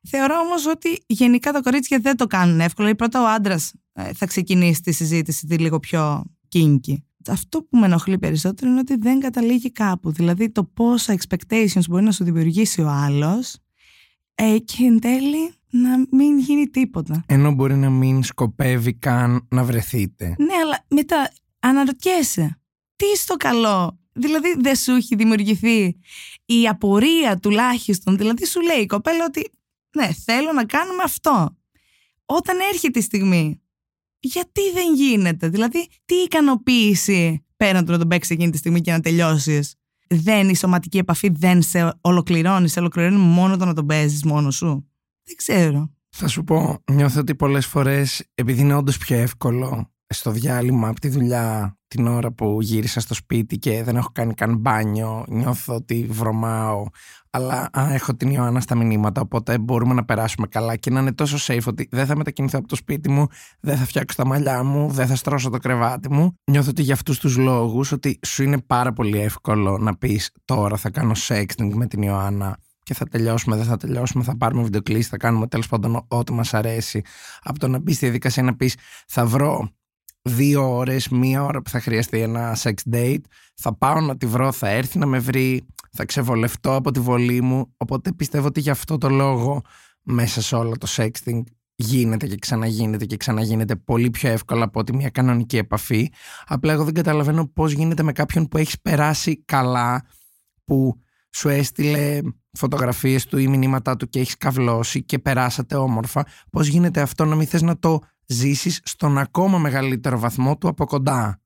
Θεωρώ 0.08 0.40
όμως 0.40 0.68
ότι 0.68 1.04
γενικά 1.06 1.52
τα 1.52 1.62
κορίτσια 1.62 2.00
δεν 2.00 2.18
το 2.18 2.28
κάνουν 2.28 2.60
εύκολα. 2.60 2.90
Ή 2.90 2.96
πρώτα 2.96 3.22
ο 3.22 3.28
άντρας 3.28 3.74
θα 4.14 4.26
ξεκινήσει 4.26 4.82
τη 4.82 4.92
συζήτηση 4.92 5.46
τη 5.46 5.58
λίγο 5.58 5.80
πιο 5.80 6.24
κίνκι. 6.48 7.06
Αυτό 7.28 7.64
που 7.64 7.78
με 7.78 7.86
ενοχλεί 7.86 8.18
περισσότερο 8.18 8.72
είναι 8.72 8.80
ότι 8.80 8.96
δεν 8.96 9.20
καταλήγει 9.20 9.72
κάπου. 9.72 10.12
Δηλαδή 10.12 10.50
το 10.50 10.64
πόσα 10.64 11.18
expectations 11.18 11.84
μπορεί 11.90 12.04
να 12.04 12.12
σου 12.12 12.24
δημιουργήσει 12.24 12.82
ο 12.82 12.90
άλλος 12.90 13.58
ε, 14.36 14.58
και 14.58 14.84
εν 14.84 15.00
τέλει 15.00 15.54
να 15.72 15.90
μην 16.12 16.40
γίνει 16.40 16.68
τίποτα. 16.68 17.24
Ενώ 17.26 17.52
μπορεί 17.52 17.76
να 17.76 17.90
μην 17.90 18.24
σκοπεύει 18.24 18.94
καν 18.94 19.48
να 19.50 19.64
βρεθείτε. 19.64 20.26
Ναι, 20.26 20.54
αλλά 20.64 20.86
μετά 20.88 21.32
αναρωτιέσαι. 21.60 22.60
Τι 22.96 23.18
στο 23.18 23.36
καλό; 23.36 24.00
Δηλαδή 24.14 24.56
δεν 24.60 24.76
σου 24.76 24.92
έχει 24.92 25.16
δημιουργηθεί 25.16 25.96
η 26.46 26.68
απορία 26.68 27.38
τουλάχιστον. 27.38 28.18
Δηλαδή 28.18 28.46
σου 28.46 28.62
λέει 28.62 28.80
η 28.82 28.86
κοπέλα 28.86 29.26
ότι 29.26 29.52
ναι, 29.96 30.12
θέλω 30.26 30.52
να 30.52 30.66
κάνουμε 30.66 31.04
αυτό. 31.04 31.56
Όταν 32.26 32.58
έρχεται 32.74 33.00
η 33.00 33.02
στιγμή 33.02 33.62
γιατί 34.20 34.62
δεν 34.74 34.94
γίνεται; 34.96 35.50
Δηλαδή, 35.50 35.88
τι 36.06 36.16
ικανοποίηση 36.16 37.46
πέραν 37.58 37.86
του 37.86 37.92
να 37.92 37.98
τον 37.98 38.08
παίξεις 38.08 38.36
εκείνη 38.36 38.52
τη 38.52 38.58
στιγμή 38.58 38.82
και 38.82 38.92
να 38.92 39.00
τελειώσεις; 39.00 39.76
Δεν 40.08 40.50
η 40.50 40.56
σωματική 40.56 40.98
επαφή 40.98 41.30
δεν 41.30 41.62
σε 41.62 41.98
ολοκληρώνει. 42.02 42.68
Σε 42.68 42.80
ολοκληρώνει 42.80 43.18
μόνο 43.18 43.58
το 43.58 43.66
να 43.66 43.74
τον 43.74 43.86
παίζεις 43.86 44.24
μόνος 44.24 44.56
σου. 44.56 44.91
Δεν 45.24 45.36
ξέρω. 45.36 45.92
Θα 46.10 46.28
σου 46.28 46.44
πω, 46.44 46.78
νιώθω 46.92 47.20
ότι 47.20 47.36
πολλές 47.36 47.66
φορές, 47.66 48.24
επειδή 48.34 48.62
είναι 48.62 48.74
όντως 48.74 48.98
πιο 48.98 49.18
εύκολο 49.18 49.92
στο 50.08 50.32
διάλειμμα 50.32 50.88
από 50.88 51.00
τη 51.00 51.10
δουλειά 51.10 51.78
την 51.88 52.08
ώρα 52.08 52.32
που 52.32 52.58
γύρισα 52.62 53.00
στο 53.00 53.14
σπίτι 53.14 53.58
και 53.58 53.84
δεν 53.84 53.96
έχω 53.96 54.10
κάνει 54.14 54.34
καν 54.34 54.58
μπάνιο, 54.58 55.26
νιώθω 55.28 55.76
ότι 55.76 56.08
βρωμάω, 56.10 56.86
αλλά 57.30 57.70
α, 57.72 57.94
έχω 57.94 58.16
την 58.16 58.30
Ιωάννα 58.30 58.60
στα 58.60 58.76
μηνύματα, 58.76 59.22
οπότε 59.22 59.58
μπορούμε 59.58 59.94
να 59.94 60.06
περάσουμε 60.06 60.48
καλά 60.48 60.76
και 60.76 60.90
να 60.90 61.00
είναι 61.00 61.14
τόσο 61.14 61.54
safe 61.54 61.66
ότι 61.66 61.88
δεν 61.92 62.06
θα 62.06 62.16
μετακινηθώ 62.16 62.60
από 62.60 62.68
το 62.68 62.76
σπίτι 62.76 63.10
μου, 63.10 63.28
δεν 63.60 63.78
θα 63.78 63.86
φτιάξω 63.86 64.18
τα 64.18 64.26
μαλλιά 64.26 64.64
μου, 64.64 64.90
δεν 64.90 65.08
θα 65.08 65.16
στρώσω 65.16 65.50
το 65.50 65.58
κρεβάτι 65.58 66.12
μου. 66.12 66.38
Νιώθω 66.52 66.70
ότι 66.70 66.82
για 66.82 66.94
αυτούς 66.94 67.20
τους 67.20 67.38
λόγους 67.38 67.92
ότι 67.92 68.20
σου 68.26 68.44
είναι 68.44 68.62
πάρα 68.62 68.94
πολύ 68.94 69.20
εύκολο 69.20 69.78
να 69.78 69.98
πεις 69.98 70.32
τώρα 70.46 70.78
θα 70.78 70.90
κάνω 70.90 71.14
sexting 71.28 71.72
με 71.74 71.88
την 71.88 72.02
Ιωάννα 72.02 72.58
και 72.92 72.98
θα 72.98 73.08
τελειώσουμε, 73.08 73.56
δεν 73.56 73.66
θα 73.66 73.78
τελειώσουμε, 73.78 74.24
θα 74.24 74.38
πάρουμε 74.38 74.64
βιντεοκλήση, 74.64 75.10
θα 75.10 75.18
κάνουμε 75.18 75.48
τέλος 75.48 75.68
πάντων 75.68 76.06
ό,τι 76.08 76.34
μας 76.34 76.54
αρέσει. 76.54 77.02
Από 77.42 77.60
το 77.60 77.68
να 77.68 77.80
μπεις 77.80 77.96
στη 77.96 78.06
διαδικασία 78.06 78.44
να 78.44 78.56
πεις 78.56 78.76
θα 79.08 79.26
βρω 79.26 79.70
δύο 80.22 80.76
ώρες, 80.76 81.10
μία 81.10 81.44
ώρα 81.44 81.62
που 81.62 81.70
θα 81.70 81.80
χρειαστεί 81.80 82.20
ένα 82.20 82.58
sex 82.62 82.74
date, 82.92 83.22
θα 83.56 83.76
πάω 83.78 84.00
να 84.00 84.18
τη 84.18 84.26
βρω, 84.26 84.52
θα 84.52 84.70
έρθει 84.70 84.98
να 84.98 85.06
με 85.06 85.20
βρει, 85.20 85.66
θα 85.92 86.06
ξεβολευτώ 86.06 86.76
από 86.76 86.92
τη 86.92 87.00
βολή 87.00 87.42
μου. 87.42 87.74
Οπότε 87.78 88.12
πιστεύω 88.12 88.48
ότι 88.48 88.60
γι' 88.60 88.70
αυτό 88.70 88.98
το 88.98 89.10
λόγο 89.10 89.62
μέσα 90.02 90.42
σε 90.42 90.56
όλο 90.56 90.78
το 90.78 90.88
sexting 90.90 91.42
γίνεται 91.76 92.28
και 92.28 92.38
ξαναγίνεται 92.38 93.06
και 93.06 93.18
ξαναγίνεται 93.18 93.76
πολύ 93.76 94.10
πιο 94.10 94.30
εύκολα 94.30 94.64
από 94.64 94.80
ότι 94.80 94.96
μια 94.96 95.10
κανονική 95.10 95.58
επαφή. 95.58 96.12
Απλά 96.46 96.74
εγώ 96.74 96.84
δεν 96.84 96.94
καταλαβαίνω 96.94 97.48
πώς 97.48 97.72
γίνεται 97.72 98.04
με 98.04 98.12
κάποιον 98.12 98.48
που 98.48 98.58
έχεις 98.58 98.82
περάσει 98.82 99.44
καλά, 99.46 100.06
που 100.66 101.02
σου 101.30 101.50
έστειλε 101.50 102.22
φωτογραφίες 102.52 103.26
του 103.26 103.38
ή 103.38 103.48
μηνύματά 103.48 103.96
του 103.96 104.10
και 104.10 104.20
έχεις 104.20 104.38
καυλώσει 104.38 105.04
και 105.04 105.20
περάσατε 105.20 105.76
όμορφα, 105.76 106.26
πώς 106.50 106.68
γίνεται 106.68 107.02
αυτό 107.02 107.26
να 107.26 107.36
μην 107.36 107.48
θες 107.48 107.62
να 107.62 107.78
το 107.78 108.00
ζήσεις 108.26 108.80
στον 108.84 109.18
ακόμα 109.18 109.58
μεγαλύτερο 109.58 110.20
βαθμό 110.20 110.58
του 110.58 110.68
από 110.68 110.86
κοντά; 110.86 111.42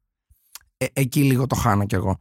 Ε, 0.77 0.85
εκεί 0.93 1.23
λίγο 1.23 1.47
το 1.47 1.55
χάνω 1.55 1.85
κι 1.85 1.95
εγώ. 1.95 2.19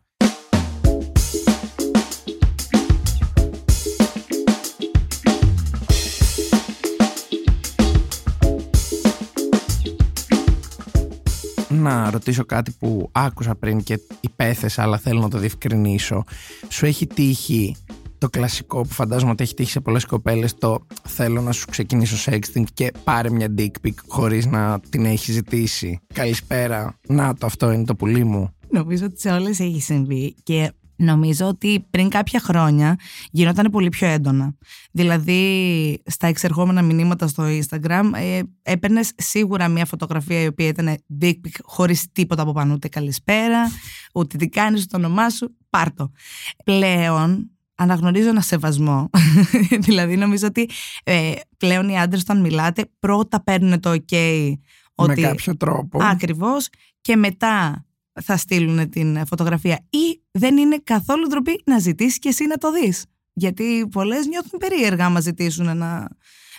να 11.69 12.11
ρωτήσω 12.11 12.45
κάτι 12.45 12.71
που 12.79 13.09
άκουσα 13.13 13.55
πριν 13.55 13.83
και 13.83 14.01
υπέθεσα 14.21 14.83
αλλά 14.83 14.99
θέλω 14.99 15.21
να 15.21 15.29
το 15.29 15.39
διευκρινίσω. 15.39 16.25
Σου 16.69 16.87
έχει 16.87 17.07
τύχει 17.07 17.77
το 18.25 18.31
κλασικό 18.31 18.81
που 18.81 18.89
φαντάζομαι 18.89 19.31
ότι 19.31 19.43
έχει 19.43 19.55
τύχει 19.55 19.71
σε 19.71 19.81
πολλές 19.81 20.05
κοπέλες 20.05 20.55
το 20.55 20.87
θέλω 21.03 21.41
να 21.41 21.53
σου 21.53 21.67
ξεκινήσω 21.71 22.31
sexting 22.31 22.65
και 22.75 22.93
πάρε 23.05 23.31
μια 23.31 23.55
dick 23.59 23.71
pic 23.87 23.93
χωρίς 24.07 24.47
να 24.47 24.81
την 24.89 25.05
έχει 25.05 25.33
ζητήσει. 25.33 25.99
Καλησπέρα. 26.15 26.99
Να 27.09 27.35
το 27.35 27.47
αυτό 27.47 27.71
είναι 27.71 27.85
το 27.85 27.95
πουλί 27.95 28.25
μου. 28.25 28.55
Νομίζω 28.69 29.05
ότι 29.07 29.21
σε 29.21 29.31
όλες 29.31 29.61
έχει 29.61 29.81
συμβεί 29.81 30.35
και 30.43 30.73
Νομίζω 30.97 31.47
ότι 31.47 31.87
πριν 31.91 32.09
κάποια 32.09 32.41
χρόνια 32.41 32.99
γινόταν 33.31 33.71
πολύ 33.71 33.89
πιο 33.89 34.09
έντονα. 34.09 34.55
Δηλαδή, 34.93 36.03
στα 36.07 36.27
εξερχόμενα 36.27 36.83
μηνύματα 36.83 37.27
στο 37.27 37.45
Instagram, 37.45 38.11
ε, 38.15 38.41
έπαιρνες 38.63 39.13
σίγουρα 39.17 39.69
μια 39.69 39.85
φωτογραφία 39.85 40.43
η 40.43 40.47
οποία 40.47 40.67
ήταν 40.67 40.97
dick 41.21 41.27
pic 41.27 41.55
χωρίς 41.63 42.07
τίποτα 42.13 42.43
από 42.43 42.53
πάνω, 42.53 42.75
ούτε 42.75 42.89
καλησπέρα, 42.89 43.71
ούτε 44.15 44.37
τι 44.37 44.49
κάνεις, 44.49 44.87
το 44.87 44.97
όνομά 44.97 45.31
σου. 45.31 45.57
Πάρτο. 45.71 46.11
Πλέον, 46.65 47.54
αναγνωρίζω 47.75 48.29
ένα 48.29 48.41
σεβασμό. 48.41 49.11
δηλαδή, 49.87 50.17
νομίζω 50.17 50.47
ότι 50.47 50.69
ε, 51.05 51.33
πλέον 51.57 51.89
οι 51.89 51.99
άντρες, 51.99 52.21
όταν 52.21 52.41
μιλάτε, 52.41 52.85
πρώτα 52.99 53.43
παίρνουν 53.43 53.81
το 53.81 53.91
OK. 53.91 54.53
Ότι... 54.95 55.21
Με 55.21 55.27
κάποιο 55.27 55.57
τρόπο. 55.57 56.05
Ακριβώς. 56.05 56.69
Και 57.01 57.17
μετά 57.17 57.87
θα 58.23 58.37
στείλουν 58.37 58.91
την 58.91 59.27
φωτογραφία 59.27 59.87
ή 59.91 60.23
δεν 60.31 60.57
είναι 60.57 60.81
καθόλου 60.85 61.27
ντροπή 61.29 61.63
να 61.65 61.79
ζητήσεις 61.79 62.19
και 62.19 62.29
εσύ 62.29 62.47
να 62.47 62.57
το 62.57 62.73
δεις. 62.73 63.05
Γιατί 63.33 63.89
πολλές 63.91 64.27
νιώθουν 64.27 64.59
περίεργα 64.59 65.05
άμα 65.05 65.21
ζητήσουν 65.21 65.77
να 65.77 66.09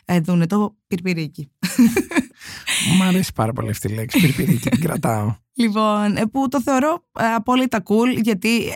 ε, 0.05 0.19
δουν 0.19 0.47
το 0.47 0.75
πυρπυρίκι. 0.87 1.51
Μου 2.97 3.03
αρέσει 3.03 3.31
πάρα 3.35 3.53
πολύ 3.53 3.69
αυτή 3.69 3.87
η 3.91 3.93
λέξη, 3.93 4.19
πυρπυρίκι, 4.19 4.69
την 4.69 4.79
κρατάω. 4.79 5.35
Λοιπόν, 5.53 6.17
ε, 6.17 6.25
που 6.25 6.47
το 6.47 6.61
θεωρώ 6.61 7.05
ε, 7.19 7.25
απόλυτα 7.33 7.83
cool 7.85 8.21
γιατί 8.21 8.67
ε, 8.67 8.73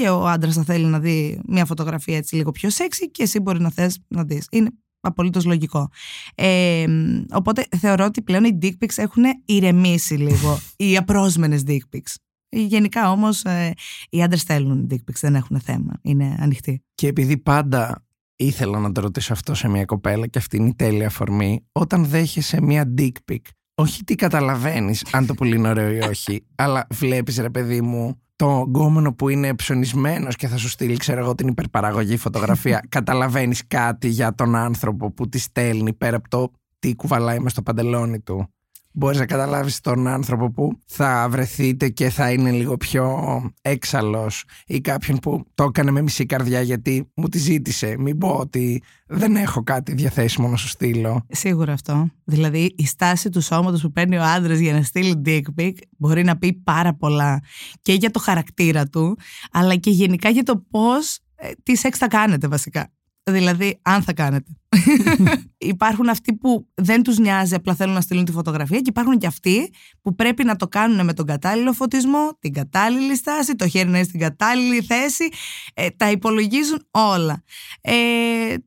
και 0.00 0.08
ο 0.08 0.26
άντρας 0.26 0.54
θα 0.54 0.64
θέλει 0.64 0.84
να 0.84 0.98
δει 0.98 1.40
μια 1.46 1.64
φωτογραφία 1.64 2.16
έτσι 2.16 2.36
λίγο 2.36 2.50
πιο 2.50 2.70
σεξι 2.70 3.10
και 3.10 3.22
εσύ 3.22 3.40
μπορεί 3.40 3.60
να 3.60 3.70
θες 3.70 3.98
να 4.08 4.24
δεις. 4.24 4.46
Είναι 4.50 4.70
απολύτως 5.00 5.44
λογικό. 5.44 5.90
Ε, 6.34 6.86
οπότε 7.32 7.66
θεωρώ 7.76 8.04
ότι 8.04 8.22
πλέον 8.22 8.44
οι 8.44 8.58
dick 8.62 8.72
pics 8.84 8.96
έχουν 8.96 9.24
ηρεμήσει 9.44 10.14
λίγο, 10.14 10.58
οι 10.76 10.96
απρόσμενες 10.96 11.62
dick 11.66 11.78
pics. 11.94 12.14
Γενικά 12.48 13.10
όμως 13.10 13.44
ε, 13.44 13.74
οι 14.10 14.22
άντρες 14.22 14.42
θέλουν 14.42 14.86
dick 14.90 15.10
pics, 15.10 15.20
δεν 15.20 15.34
έχουν 15.34 15.60
θέμα, 15.60 15.92
είναι 16.02 16.36
ανοιχτοί. 16.40 16.82
Και 16.94 17.06
επειδή 17.06 17.38
πάντα 17.38 18.04
ήθελα 18.36 18.78
να 18.78 18.92
το 18.92 19.00
ρωτήσω 19.00 19.32
αυτό 19.32 19.54
σε 19.54 19.68
μια 19.68 19.84
κοπέλα 19.84 20.26
και 20.26 20.38
αυτή 20.38 20.56
είναι 20.56 20.68
η 20.68 20.74
τέλεια 20.74 21.06
αφορμή, 21.06 21.66
όταν 21.72 22.04
δέχεσαι 22.04 22.60
μια 22.62 22.94
dick 22.98 23.32
pic, 23.32 23.42
όχι 23.74 24.04
τι 24.04 24.14
καταλαβαίνεις 24.14 25.04
αν 25.12 25.26
το 25.26 25.34
πολύ 25.34 25.56
είναι 25.56 25.68
ωραίο 25.68 25.92
ή 25.92 25.98
όχι, 25.98 26.46
αλλά 26.54 26.86
βλέπεις 26.90 27.38
ρε 27.38 27.50
παιδί 27.50 27.80
μου 27.80 28.20
το 28.40 28.64
γκόμενο 28.66 29.12
που 29.14 29.28
είναι 29.28 29.54
ψωνισμένος 29.54 30.36
και 30.36 30.48
θα 30.48 30.56
σου 30.56 30.68
στείλει 30.68 30.96
ξέρω 30.96 31.20
εγώ 31.20 31.34
την 31.34 31.48
υπερπαραγωγή 31.48 32.16
φωτογραφία 32.16 32.84
καταλαβαίνεις 32.88 33.66
κάτι 33.66 34.08
για 34.08 34.34
τον 34.34 34.54
άνθρωπο 34.54 35.10
που 35.10 35.28
τη 35.28 35.38
στέλνει 35.38 35.92
πέρα 35.92 36.16
από 36.16 36.28
το 36.28 36.52
τι 36.78 36.94
κουβαλάει 36.94 37.38
μες 37.38 37.52
στο 37.52 37.62
παντελόνι 37.62 38.20
του 38.20 38.48
μπορείς 38.92 39.18
να 39.18 39.26
καταλάβεις 39.26 39.80
τον 39.80 40.06
άνθρωπο 40.06 40.50
που 40.50 40.78
θα 40.86 41.26
βρεθείτε 41.30 41.88
και 41.88 42.10
θα 42.10 42.32
είναι 42.32 42.50
λίγο 42.50 42.76
πιο 42.76 43.18
έξαλλος 43.62 44.44
ή 44.66 44.80
κάποιον 44.80 45.18
που 45.18 45.46
το 45.54 45.64
έκανε 45.64 45.90
με 45.90 46.02
μισή 46.02 46.26
καρδιά 46.26 46.60
γιατί 46.60 47.10
μου 47.14 47.28
τη 47.28 47.38
ζήτησε. 47.38 47.96
Μην 47.98 48.18
πω 48.18 48.28
ότι 48.28 48.82
δεν 49.06 49.36
έχω 49.36 49.62
κάτι 49.62 49.94
διαθέσιμο 49.94 50.48
να 50.48 50.56
σου 50.56 50.68
στείλω. 50.68 51.26
Σίγουρα 51.28 51.72
αυτό. 51.72 52.08
Δηλαδή 52.24 52.74
η 52.76 52.86
στάση 52.86 53.30
του 53.30 53.40
σώματος 53.40 53.82
που 53.82 53.92
παίρνει 53.92 54.16
ο 54.16 54.22
άντρας 54.22 54.58
για 54.58 54.72
να 54.72 54.82
στείλει 54.82 55.22
dick 55.24 55.60
pic 55.60 55.72
μπορεί 55.96 56.24
να 56.24 56.38
πει 56.38 56.52
πάρα 56.52 56.94
πολλά 56.94 57.40
και 57.82 57.92
για 57.92 58.10
το 58.10 58.18
χαρακτήρα 58.18 58.86
του 58.86 59.18
αλλά 59.50 59.76
και 59.76 59.90
γενικά 59.90 60.28
για 60.28 60.42
το 60.42 60.64
πώς 60.70 61.18
ε, 61.34 61.50
τι 61.62 61.76
σεξ 61.76 61.98
θα 61.98 62.08
κάνετε 62.08 62.48
βασικά. 62.48 62.92
Δηλαδή, 63.22 63.78
αν 63.82 64.02
θα 64.02 64.12
κάνετε. 64.12 64.59
υπάρχουν 65.58 66.08
αυτοί 66.08 66.34
που 66.34 66.66
δεν 66.74 67.02
τους 67.02 67.18
νοιάζει, 67.18 67.54
απλά 67.54 67.74
θέλουν 67.74 67.94
να 67.94 68.00
στείλουν 68.00 68.24
τη 68.24 68.32
φωτογραφία 68.32 68.78
και 68.78 68.88
υπάρχουν 68.88 69.18
και 69.18 69.26
αυτοί 69.26 69.72
που 70.02 70.14
πρέπει 70.14 70.44
να 70.44 70.56
το 70.56 70.68
κάνουν 70.68 71.04
με 71.04 71.12
τον 71.12 71.26
κατάλληλο 71.26 71.72
φωτισμό, 71.72 72.38
την 72.38 72.52
κατάλληλη 72.52 73.16
στάση, 73.16 73.54
το 73.54 73.68
χέρι 73.68 73.88
να 73.88 73.96
είναι 73.96 74.06
στην 74.06 74.20
κατάλληλη 74.20 74.80
θέση, 74.82 75.28
ε, 75.74 75.90
τα 75.90 76.10
υπολογίζουν 76.10 76.86
όλα. 76.90 77.42
Ε, 77.80 77.94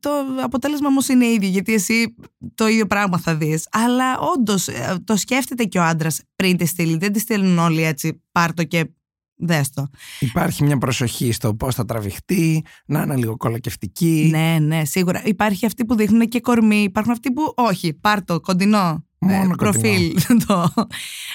το 0.00 0.10
αποτέλεσμα 0.42 0.88
όμως 0.88 1.08
είναι 1.08 1.26
ίδιο, 1.26 1.48
γιατί 1.48 1.74
εσύ 1.74 2.14
το 2.54 2.66
ίδιο 2.66 2.86
πράγμα 2.86 3.18
θα 3.18 3.34
δεις. 3.34 3.68
Αλλά 3.70 4.18
όντως 4.18 4.68
ε, 4.68 4.96
το 5.04 5.16
σκέφτεται 5.16 5.64
και 5.64 5.78
ο 5.78 5.82
άντρας 5.82 6.22
πριν 6.36 6.56
τη 6.56 6.66
στείλει, 6.66 6.96
δεν 6.96 7.12
τη 7.12 7.18
στέλνουν 7.18 7.58
όλοι 7.58 7.82
έτσι 7.82 8.22
πάρτο 8.32 8.64
και 8.64 8.86
Δες 9.36 9.70
το. 9.70 9.86
Υπάρχει 10.20 10.64
μια 10.64 10.78
προσοχή 10.78 11.32
στο 11.32 11.54
πώς 11.54 11.74
θα 11.74 11.84
τραβηχτεί, 11.84 12.64
να 12.86 13.02
είναι 13.02 13.16
λίγο 13.16 13.36
κολακευτική. 13.36 14.28
Ναι, 14.30 14.58
ναι, 14.60 14.84
σίγουρα. 14.84 15.22
Υπάρχει 15.24 15.66
αυτοί 15.66 15.84
που 15.84 15.94
δείχνουν 15.94 16.28
και 16.28 16.40
κορμί, 16.40 16.82
υπάρχουν 16.82 17.12
αυτοί 17.12 17.32
που 17.32 17.52
όχι, 17.56 17.92
πάρ 17.92 18.24
το 18.24 18.40
κοντινό. 18.40 19.04
Μόνο 19.18 19.50
ε, 19.52 19.54
προφίλ 19.56 20.14
το 20.46 20.72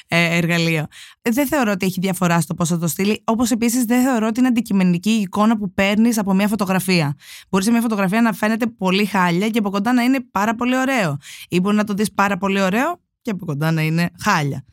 ε, 0.07 0.37
εργαλείο. 0.37 0.85
Δεν 1.21 1.47
θεωρώ 1.47 1.71
ότι 1.71 1.85
έχει 1.85 1.99
διαφορά 1.99 2.41
στο 2.41 2.53
πώς 2.53 2.69
θα 2.69 2.77
το 2.77 2.87
στείλει. 2.87 3.21
Όπως 3.23 3.51
επίσης 3.51 3.83
δεν 3.83 4.03
θεωρώ 4.03 4.27
ότι 4.27 4.39
είναι 4.39 4.47
αντικειμενική 4.47 5.09
η 5.09 5.21
εικόνα 5.21 5.57
που 5.57 5.73
παίρνεις 5.73 6.17
από 6.17 6.33
μια 6.33 6.47
φωτογραφία. 6.47 7.15
Μπορείς 7.49 7.65
σε 7.65 7.71
μια 7.71 7.81
φωτογραφία 7.81 8.21
να 8.21 8.33
φαίνεται 8.33 8.67
πολύ 8.67 9.05
χάλια 9.05 9.49
και 9.49 9.59
από 9.59 9.69
κοντά 9.69 9.93
να 9.93 10.03
είναι 10.03 10.19
πάρα 10.31 10.55
πολύ 10.55 10.77
ωραίο. 10.77 11.17
Ή 11.49 11.59
μπορεί 11.59 11.75
να 11.75 11.83
το 11.83 11.93
δεις 11.93 12.13
πάρα 12.13 12.37
πολύ 12.37 12.61
ωραίο 12.61 12.99
και 13.21 13.31
από 13.31 13.45
κοντά 13.45 13.71
να 13.71 13.81
είναι 13.81 14.09
χάλια. 14.19 14.63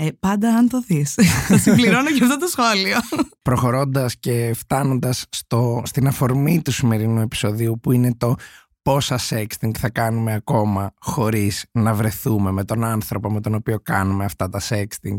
Ε, 0.00 0.08
πάντα 0.20 0.54
αν 0.54 0.68
το 0.68 0.80
δεις. 0.80 1.14
Θα 1.48 1.58
συμπληρώνω 1.58 2.10
και 2.10 2.24
αυτό 2.24 2.38
το 2.38 2.46
σχόλιο. 2.46 2.98
Προχωρώντας 3.42 4.16
και 4.16 4.52
φτάνοντας 4.56 5.26
στο, 5.30 5.82
στην 5.84 6.06
αφορμή 6.06 6.62
του 6.62 6.72
σημερινού 6.72 7.20
επεισοδίου 7.20 7.80
που 7.82 7.92
είναι 7.92 8.14
το 8.14 8.34
πόσα 8.82 9.18
sexting 9.28 9.70
θα 9.78 9.90
κάνουμε 9.90 10.34
ακόμα 10.34 10.94
χωρίς 11.00 11.64
να 11.72 11.94
βρεθούμε 11.94 12.50
με 12.50 12.64
τον 12.64 12.84
άνθρωπο 12.84 13.30
με 13.30 13.40
τον 13.40 13.54
οποίο 13.54 13.80
κάνουμε 13.80 14.24
αυτά 14.24 14.48
τα 14.48 14.60
sexting. 14.68 15.18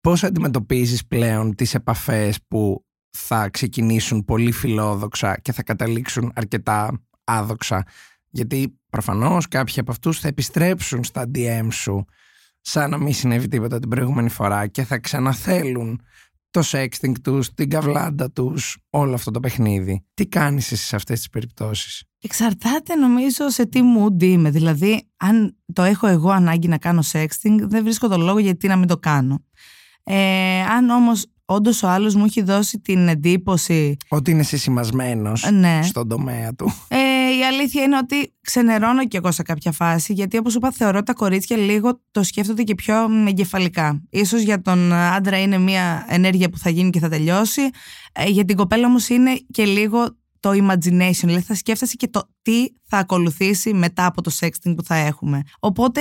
Πώς 0.00 0.24
αντιμετωπίζεις 0.24 1.06
πλέον 1.06 1.54
τις 1.54 1.74
επαφές 1.74 2.38
που 2.48 2.84
θα 3.10 3.48
ξεκινήσουν 3.48 4.24
πολύ 4.24 4.52
φιλόδοξα 4.52 5.38
και 5.42 5.52
θα 5.52 5.62
καταλήξουν 5.62 6.32
αρκετά 6.34 7.00
άδοξα; 7.24 7.84
Γιατί 8.28 8.78
προφανώς 8.90 9.48
κάποιοι 9.48 9.74
από 9.78 9.90
αυτούς 9.90 10.20
θα 10.20 10.28
επιστρέψουν 10.28 11.04
στα 11.04 11.30
DM 11.34 11.66
σου 11.70 12.06
σαν 12.60 12.90
να 12.90 12.98
μην 12.98 13.12
συνέβη 13.14 13.48
τίποτα 13.48 13.78
την 13.78 13.88
προηγούμενη 13.88 14.28
φορά 14.28 14.66
και 14.66 14.82
θα 14.84 14.98
ξαναθέλουν 14.98 16.00
το 16.50 16.62
sexting 16.64 17.12
τους, 17.22 17.54
την 17.54 17.70
καβλάντα 17.70 18.30
τους, 18.30 18.78
όλο 18.90 19.14
αυτό 19.14 19.30
το 19.30 19.40
παιχνίδι. 19.40 20.04
Τι 20.14 20.26
κάνεις 20.26 20.72
εσύ 20.72 20.86
σε 20.86 20.96
αυτές 20.96 21.18
τις 21.18 21.28
περιπτώσεις; 21.28 22.04
Εξαρτάται 22.22 22.94
νομίζω 22.94 23.48
σε 23.48 23.66
τι 23.66 23.80
mood 23.96 24.22
είμαι. 24.22 24.50
Δηλαδή, 24.50 25.08
αν 25.16 25.56
το 25.72 25.82
έχω 25.82 26.06
εγώ 26.06 26.30
ανάγκη 26.30 26.68
να 26.68 26.78
κάνω 26.78 27.02
sexting, 27.12 27.56
δεν 27.60 27.82
βρίσκω 27.82 28.08
τον 28.08 28.20
λόγο 28.20 28.38
γιατί 28.38 28.68
να 28.68 28.76
μην 28.76 28.88
το 28.88 28.96
κάνω. 28.98 29.44
Ε, 30.04 30.60
αν 30.60 30.90
όμως 30.90 31.26
όντως 31.44 31.82
ο 31.82 31.88
άλλος 31.88 32.14
μου 32.14 32.24
έχει 32.24 32.42
δώσει 32.42 32.78
την 32.78 33.08
εντύπωση. 33.08 33.96
Ότι 34.08 34.30
είναι 34.30 34.42
συσημασμένος 34.42 35.50
Ναι. 35.52 35.80
στον 35.82 36.08
τομέα 36.08 36.54
του. 36.54 36.72
Ε, 36.88 36.96
η 37.40 37.44
αλήθεια 37.44 37.82
είναι 37.82 37.96
ότι 37.96 38.34
ξενερώνω 38.40 39.06
κι 39.06 39.16
εγώ 39.16 39.30
σε 39.30 39.42
κάποια 39.42 39.72
φάση, 39.72 40.12
γιατί 40.12 40.36
όπως 40.36 40.54
είπα, 40.54 40.70
θεωρώ 40.70 41.02
τα 41.02 41.12
κορίτσια 41.12 41.56
λίγο 41.56 42.00
το 42.10 42.22
σκέφτονται 42.22 42.62
και 42.62 42.74
πιο 42.74 42.94
εγκεφαλικά. 43.28 44.02
Ίσως 44.10 44.40
για 44.40 44.62
τον 44.62 44.92
άντρα 44.92 45.40
είναι 45.40 45.58
μια 45.58 46.06
ενέργεια 46.08 46.50
που 46.50 46.58
θα 46.58 46.70
γίνει 46.70 46.90
και 46.90 46.98
θα 46.98 47.08
τελειώσει. 47.08 47.62
Ε, 48.12 48.28
για 48.28 48.44
την 48.44 48.56
κοπέλα 48.56 48.86
όμως 48.86 49.08
είναι 49.08 49.40
και 49.50 49.64
λίγο 49.64 50.18
το 50.40 50.50
imagination, 50.50 51.24
δηλαδή 51.24 51.42
θα 51.42 51.54
σκέφτεσαι 51.54 51.94
και 51.96 52.08
το 52.08 52.22
τι 52.42 52.66
θα 52.86 52.98
ακολουθήσει 52.98 53.74
μετά 53.74 54.06
από 54.06 54.22
το 54.22 54.30
sexting 54.40 54.74
που 54.76 54.84
θα 54.84 54.94
έχουμε. 54.94 55.42
Οπότε, 55.60 56.00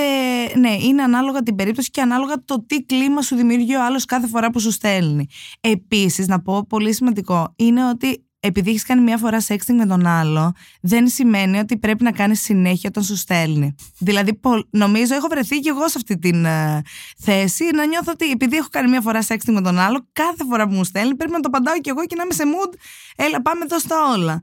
ναι, 0.57 0.71
είναι 0.71 1.01
ανάλογα 1.01 1.43
την 1.43 1.55
περίπτωση 1.55 1.89
και 1.89 2.01
ανάλογα 2.01 2.43
το 2.45 2.65
τι 2.65 2.83
κλίμα 2.83 3.21
σου 3.21 3.35
δημιουργεί 3.35 3.75
ο 3.75 3.85
άλλος 3.85 4.05
κάθε 4.05 4.27
φορά 4.27 4.49
που 4.49 4.59
σου 4.59 4.71
στέλνει. 4.71 5.25
Επίσης, 5.61 6.27
να 6.27 6.41
πω 6.41 6.65
πολύ 6.69 6.93
σημαντικό, 6.93 7.53
είναι 7.55 7.89
ότι 7.89 8.28
επειδή 8.39 8.69
έχεις 8.69 8.83
κάνει 8.83 9.01
μια 9.01 9.17
φορά 9.17 9.45
sexting 9.47 9.73
με 9.77 9.85
τον 9.85 10.05
άλλο, 10.05 10.53
δεν 10.81 11.07
σημαίνει 11.07 11.59
ότι 11.59 11.77
πρέπει 11.77 12.03
να 12.03 12.11
κάνεις 12.11 12.41
συνέχεια 12.41 12.89
όταν 12.89 13.03
σου 13.03 13.15
στέλνει. 13.15 13.75
Δηλαδή, 13.97 14.39
νομίζω 14.69 15.15
έχω 15.15 15.27
βρεθεί 15.27 15.59
και 15.59 15.69
εγώ 15.69 15.87
σε 15.87 15.93
αυτή 15.97 16.17
τη 16.19 16.29
ε, 16.29 16.81
θέση 17.17 17.69
να 17.73 17.85
νιώθω 17.85 18.11
ότι 18.11 18.31
επειδή 18.31 18.57
έχω 18.57 18.67
κάνει 18.71 18.89
μια 18.89 19.01
φορά 19.01 19.25
sexting 19.27 19.51
με 19.51 19.61
τον 19.61 19.77
άλλο, 19.77 20.07
κάθε 20.13 20.43
φορά 20.49 20.67
που 20.67 20.73
μου 20.73 20.83
στέλνει 20.83 21.15
πρέπει 21.15 21.31
να 21.31 21.39
το 21.39 21.47
απαντάω 21.47 21.79
κι 21.79 21.89
εγώ 21.89 22.05
και 22.05 22.15
να 22.15 22.23
είμαι 22.23 22.33
σε 22.33 22.43
mood. 22.45 22.73
Έλα, 23.15 23.41
πάμε 23.41 23.63
εδώ 23.63 23.79
στα 23.79 23.95
όλα. 24.13 24.41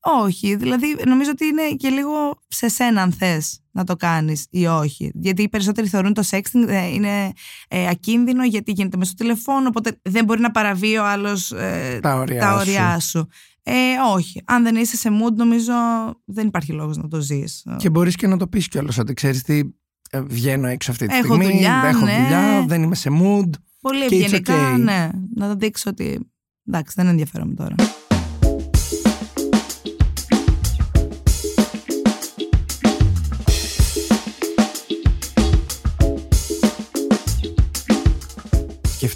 Όχι, 0.00 0.54
δηλαδή 0.54 0.96
νομίζω 1.06 1.30
ότι 1.30 1.46
είναι 1.46 1.62
και 1.76 1.88
λίγο 1.88 2.38
σε 2.48 2.68
σένα 2.68 3.02
αν 3.02 3.12
θες 3.12 3.60
να 3.78 3.84
το 3.84 3.96
κάνεις 3.96 4.46
ή 4.50 4.66
όχι. 4.66 5.10
Γιατί 5.14 5.42
οι 5.42 5.48
περισσότεροι 5.48 5.88
θεωρούν 5.88 6.14
το 6.14 6.22
sexting 6.30 6.68
ε, 6.68 6.86
είναι 6.86 7.32
ε, 7.68 7.88
ακίνδυνο 7.88 8.44
γιατί 8.44 8.72
γίνεται 8.72 8.96
μες 8.96 9.06
στο 9.06 9.16
τηλεφώνο, 9.16 9.68
οπότε 9.68 10.00
δεν 10.02 10.24
μπορεί 10.24 10.40
να 10.40 10.50
παραβεί 10.50 10.96
ο 10.96 11.06
άλλος 11.06 11.52
ε, 11.52 11.98
τα 12.02 12.16
ωριά, 12.16 12.40
τα 12.40 12.54
ωριά 12.54 12.98
σου. 12.98 13.28
Ε, 13.62 13.72
όχι. 14.14 14.42
Αν 14.44 14.62
δεν 14.62 14.76
είσαι 14.76 14.96
σε 14.96 15.08
mood, 15.08 15.32
νομίζω 15.34 15.72
δεν 16.24 16.46
υπάρχει 16.46 16.72
λόγος 16.72 16.96
να 16.96 17.08
το 17.08 17.20
ζεις. 17.20 17.64
Και 17.76 17.90
μπορείς 17.90 18.16
και 18.16 18.26
να 18.26 18.36
το 18.36 18.46
πεις 18.46 18.68
κιόλας 18.68 18.98
ότι 18.98 19.14
ξέρεις 19.14 19.42
τι, 19.42 19.60
ε, 20.10 20.20
βγαίνω 20.20 20.66
έξω 20.66 20.90
αυτή 20.90 21.06
τη 21.06 21.14
Έχω 21.14 21.34
στιγμή, 21.34 21.52
δουλειά, 21.52 21.82
έχω 21.84 22.04
ναι. 22.04 22.18
δουλειά, 22.22 22.64
δεν 22.66 22.82
είμαι 22.82 22.94
σε 22.94 23.10
mood. 23.12 23.50
Πολύ 23.80 24.06
Και 24.06 24.16
it's 24.16 24.22
ευγενικά, 24.22 24.74
okay. 24.74 24.80
ναι. 24.80 25.08
Να 25.34 25.48
το 25.48 25.54
δείξω 25.54 25.90
ότι 25.90 26.30
εντάξει, 26.66 26.94
δεν 26.96 27.06
ενδιαφέρομαι 27.06 27.54
τώρα. 27.54 27.74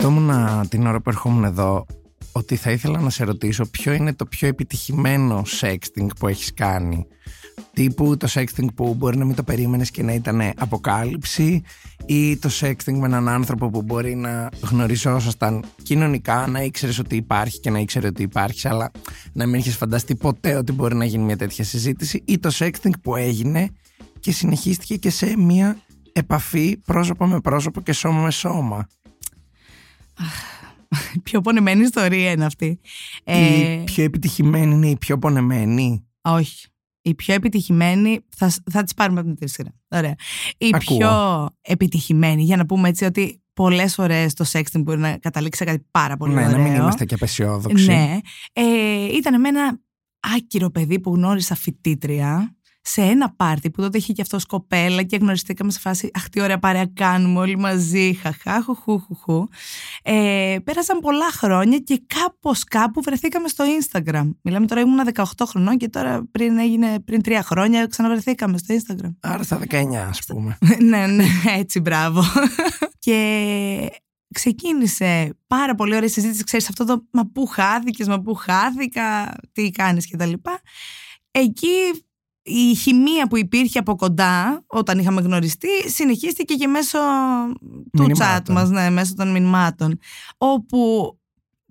Σκεφτόμουν 0.03 0.69
την 0.69 0.87
ώρα 0.87 1.01
που 1.01 1.11
ερχόμουν 1.11 1.45
εδώ 1.45 1.87
ότι 2.33 2.57
θα 2.57 2.71
ήθελα 2.71 3.01
να 3.01 3.11
σε 3.11 3.25
ρωτήσω 3.25 3.67
ποιο 3.67 3.93
είναι 3.93 4.15
το 4.15 4.27
πιο 4.27 4.49
επιτυχημένο 4.49 5.43
sexting 5.61 6.07
που 6.19 6.29
έχεις 6.29 6.55
κάνει. 6.55 7.07
Τύπου 7.73 8.17
το 8.17 8.29
sexting 8.31 8.67
που 8.75 8.95
μπορεί 8.95 9.17
να 9.17 9.25
μην 9.25 9.35
το 9.35 9.43
περίμενες 9.43 9.91
και 9.91 10.03
να 10.03 10.13
ήταν 10.13 10.41
αποκάλυψη 10.57 11.63
ή 12.07 12.37
το 12.37 12.51
sexting 12.61 12.93
με 12.93 13.07
έναν 13.07 13.29
άνθρωπο 13.29 13.71
που 13.71 13.83
μπορεί 13.83 14.15
να 14.15 14.49
γνωριζόσασταν 14.71 15.65
κοινωνικά, 15.83 16.47
να 16.47 16.63
ήξερες 16.63 16.99
ότι 16.99 17.17
υπάρχει 17.17 17.61
και 17.61 17.71
να 17.71 17.79
ήξερε 17.79 18.07
ότι 18.07 18.23
υπάρχει, 18.23 18.69
αλλά 18.69 18.91
να 19.33 19.47
μην 19.47 19.55
έχεις 19.55 19.77
φανταστεί 19.77 20.17
ποτέ 20.17 20.55
ότι 20.55 20.73
μπορεί 20.73 20.95
να 20.95 21.05
γίνει 21.05 21.25
μια 21.25 21.37
τέτοια 21.37 21.65
συζήτηση 21.65 22.23
ή 22.25 22.39
το 22.39 22.51
sexting 22.53 22.93
που 23.03 23.17
έγινε 23.17 23.69
και 24.21 24.33
συνεχίστηκε 24.33 24.97
και 24.97 25.11
σε 25.11 25.37
μια 25.37 25.77
επαφή 26.13 26.77
πρόσωπο 26.77 27.27
με 27.27 27.41
πρόσωπο 27.41 27.81
και 27.81 27.93
σώμα 27.93 28.21
με 28.23 28.31
σώμα. 28.31 28.87
Η 31.15 31.19
πιο 31.19 31.41
πονεμένη 31.41 31.83
ιστορία 31.83 32.31
είναι 32.31 32.45
αυτή. 32.45 32.81
Ε, 33.25 33.73
Η 33.81 33.85
πιο 33.85 34.05
επιτυχημένη 34.05 34.75
είναι 34.75 34.89
η 34.89 34.97
πιο 34.97 35.19
πονεμένη. 35.19 36.07
Όχι. 36.23 36.67
Η 37.03 37.15
πιο 37.15 37.35
επιτυχημένη, 37.35 38.21
θα, 38.37 38.53
θα 38.71 38.83
τις 38.83 38.95
πάρουμε 38.95 39.19
από 39.21 39.29
την 39.29 39.37
τρίτη 39.37 39.53
σειρά. 39.53 39.75
Ωραία. 39.89 40.15
Η 40.59 40.71
Ακούω. 40.73 40.97
πιο 40.97 41.49
επιτυχημένη, 41.61 42.43
για 42.43 42.57
να 42.57 42.67
πούμε 42.67 42.89
έτσι 42.89 43.05
ότι 43.05 43.43
πολλές 43.53 43.95
φορές 43.95 44.35
το 44.35 44.45
sexting 44.53 44.83
μπορεί 44.83 44.99
να 44.99 45.17
καταλήξει 45.19 45.59
σε 45.59 45.65
κάτι 45.71 45.87
πάρα 45.91 46.17
πολύ 46.17 46.35
ναι, 46.35 46.45
ωραίο. 46.45 46.57
να 46.57 46.63
μην 46.63 46.75
είμαστε 46.75 47.05
και 47.05 47.15
απεσιόδοξοι. 47.15 47.87
Ναι. 47.87 48.19
Ε, 48.53 49.17
ήταν 49.17 49.41
με 49.41 49.49
ένα 49.49 49.81
άκυρο 50.37 50.71
παιδί 50.71 51.01
που 51.01 51.15
γνώρισα 51.15 51.55
φοιτήτρια 51.55 52.57
σε 52.83 53.03
ένα 53.03 53.33
πάρτι 53.37 53.71
που 53.71 53.83
τότε 53.83 53.99
είχε 53.99 54.13
και 54.13 54.23
αυτός 54.23 54.47
κοπέλα 54.47 55.03
και 55.03 55.17
γνωριστήκαμε 55.17 55.71
σε 55.71 55.79
φάση 55.79 56.11
Αχ, 56.15 56.29
τι 56.29 56.41
ωραία 56.41 56.59
παρέα 56.59 56.87
κάνουμε 56.95 57.39
όλοι 57.39 57.59
μαζί. 57.59 58.15
Χαχά, 58.23 58.63
χουχού, 58.63 59.01
χουχού. 59.01 59.49
Ε, 60.03 60.57
πέρασαν 60.65 60.99
πολλά 60.99 61.31
χρόνια 61.33 61.79
και 61.79 62.03
κάπως 62.07 62.65
κάπου 62.65 63.01
βρεθήκαμε 63.03 63.49
στο 63.49 63.65
Instagram. 63.65 64.31
Μιλάμε 64.43 64.67
τώρα, 64.67 64.81
ήμουν 64.81 65.01
18 65.15 65.23
χρονών 65.47 65.77
και 65.77 65.89
τώρα 65.89 66.29
πριν 66.31 66.59
έγινε 66.59 67.01
πριν 67.01 67.23
τρία 67.23 67.43
χρόνια 67.43 67.87
ξαναβρεθήκαμε 67.87 68.59
στο 68.59 68.75
Instagram. 68.75 69.15
Άρα 69.21 69.43
στα 69.43 69.61
19 69.71 69.95
ας 70.09 70.25
πούμε. 70.27 70.59
ναι, 70.91 71.07
ναι, 71.07 71.27
έτσι, 71.59 71.81
μπράβο. 71.81 72.23
και 73.05 73.91
ξεκίνησε 74.35 75.37
πάρα 75.47 75.75
πολύ 75.75 75.97
ωραία 75.97 76.09
συζήτηση, 76.09 76.45
ξέρεις 76.45 76.69
αυτό 76.69 76.85
το 76.85 77.07
μα 77.11 77.31
πού 77.33 77.47
χάθηκες, 77.47 78.09
μα 78.09 78.21
πού 78.21 78.35
χάθηκα, 78.35 79.35
τι 79.53 79.71
κάνεις 79.71 80.07
και 80.07 80.17
τα 80.17 80.27
λοιπά. 80.27 80.61
Εκεί 81.31 81.69
η 82.43 82.75
χημεία 82.75 83.27
που 83.27 83.37
υπήρχε 83.37 83.79
από 83.79 83.97
κοντά 83.97 84.65
όταν 84.67 84.99
είχαμε 84.99 85.21
γνωριστεί 85.21 85.69
συνεχίστηκε 85.91 86.55
και 86.55 86.67
μέσω 86.67 86.99
του 87.93 88.03
Μηνυμάτων. 88.03 88.55
chat 88.55 88.59
μας, 88.59 88.71
ναι, 88.71 88.91
μέσω 88.91 89.15
των 89.15 89.31
μηνυμάτων. 89.31 89.99
Όπου 90.39 91.13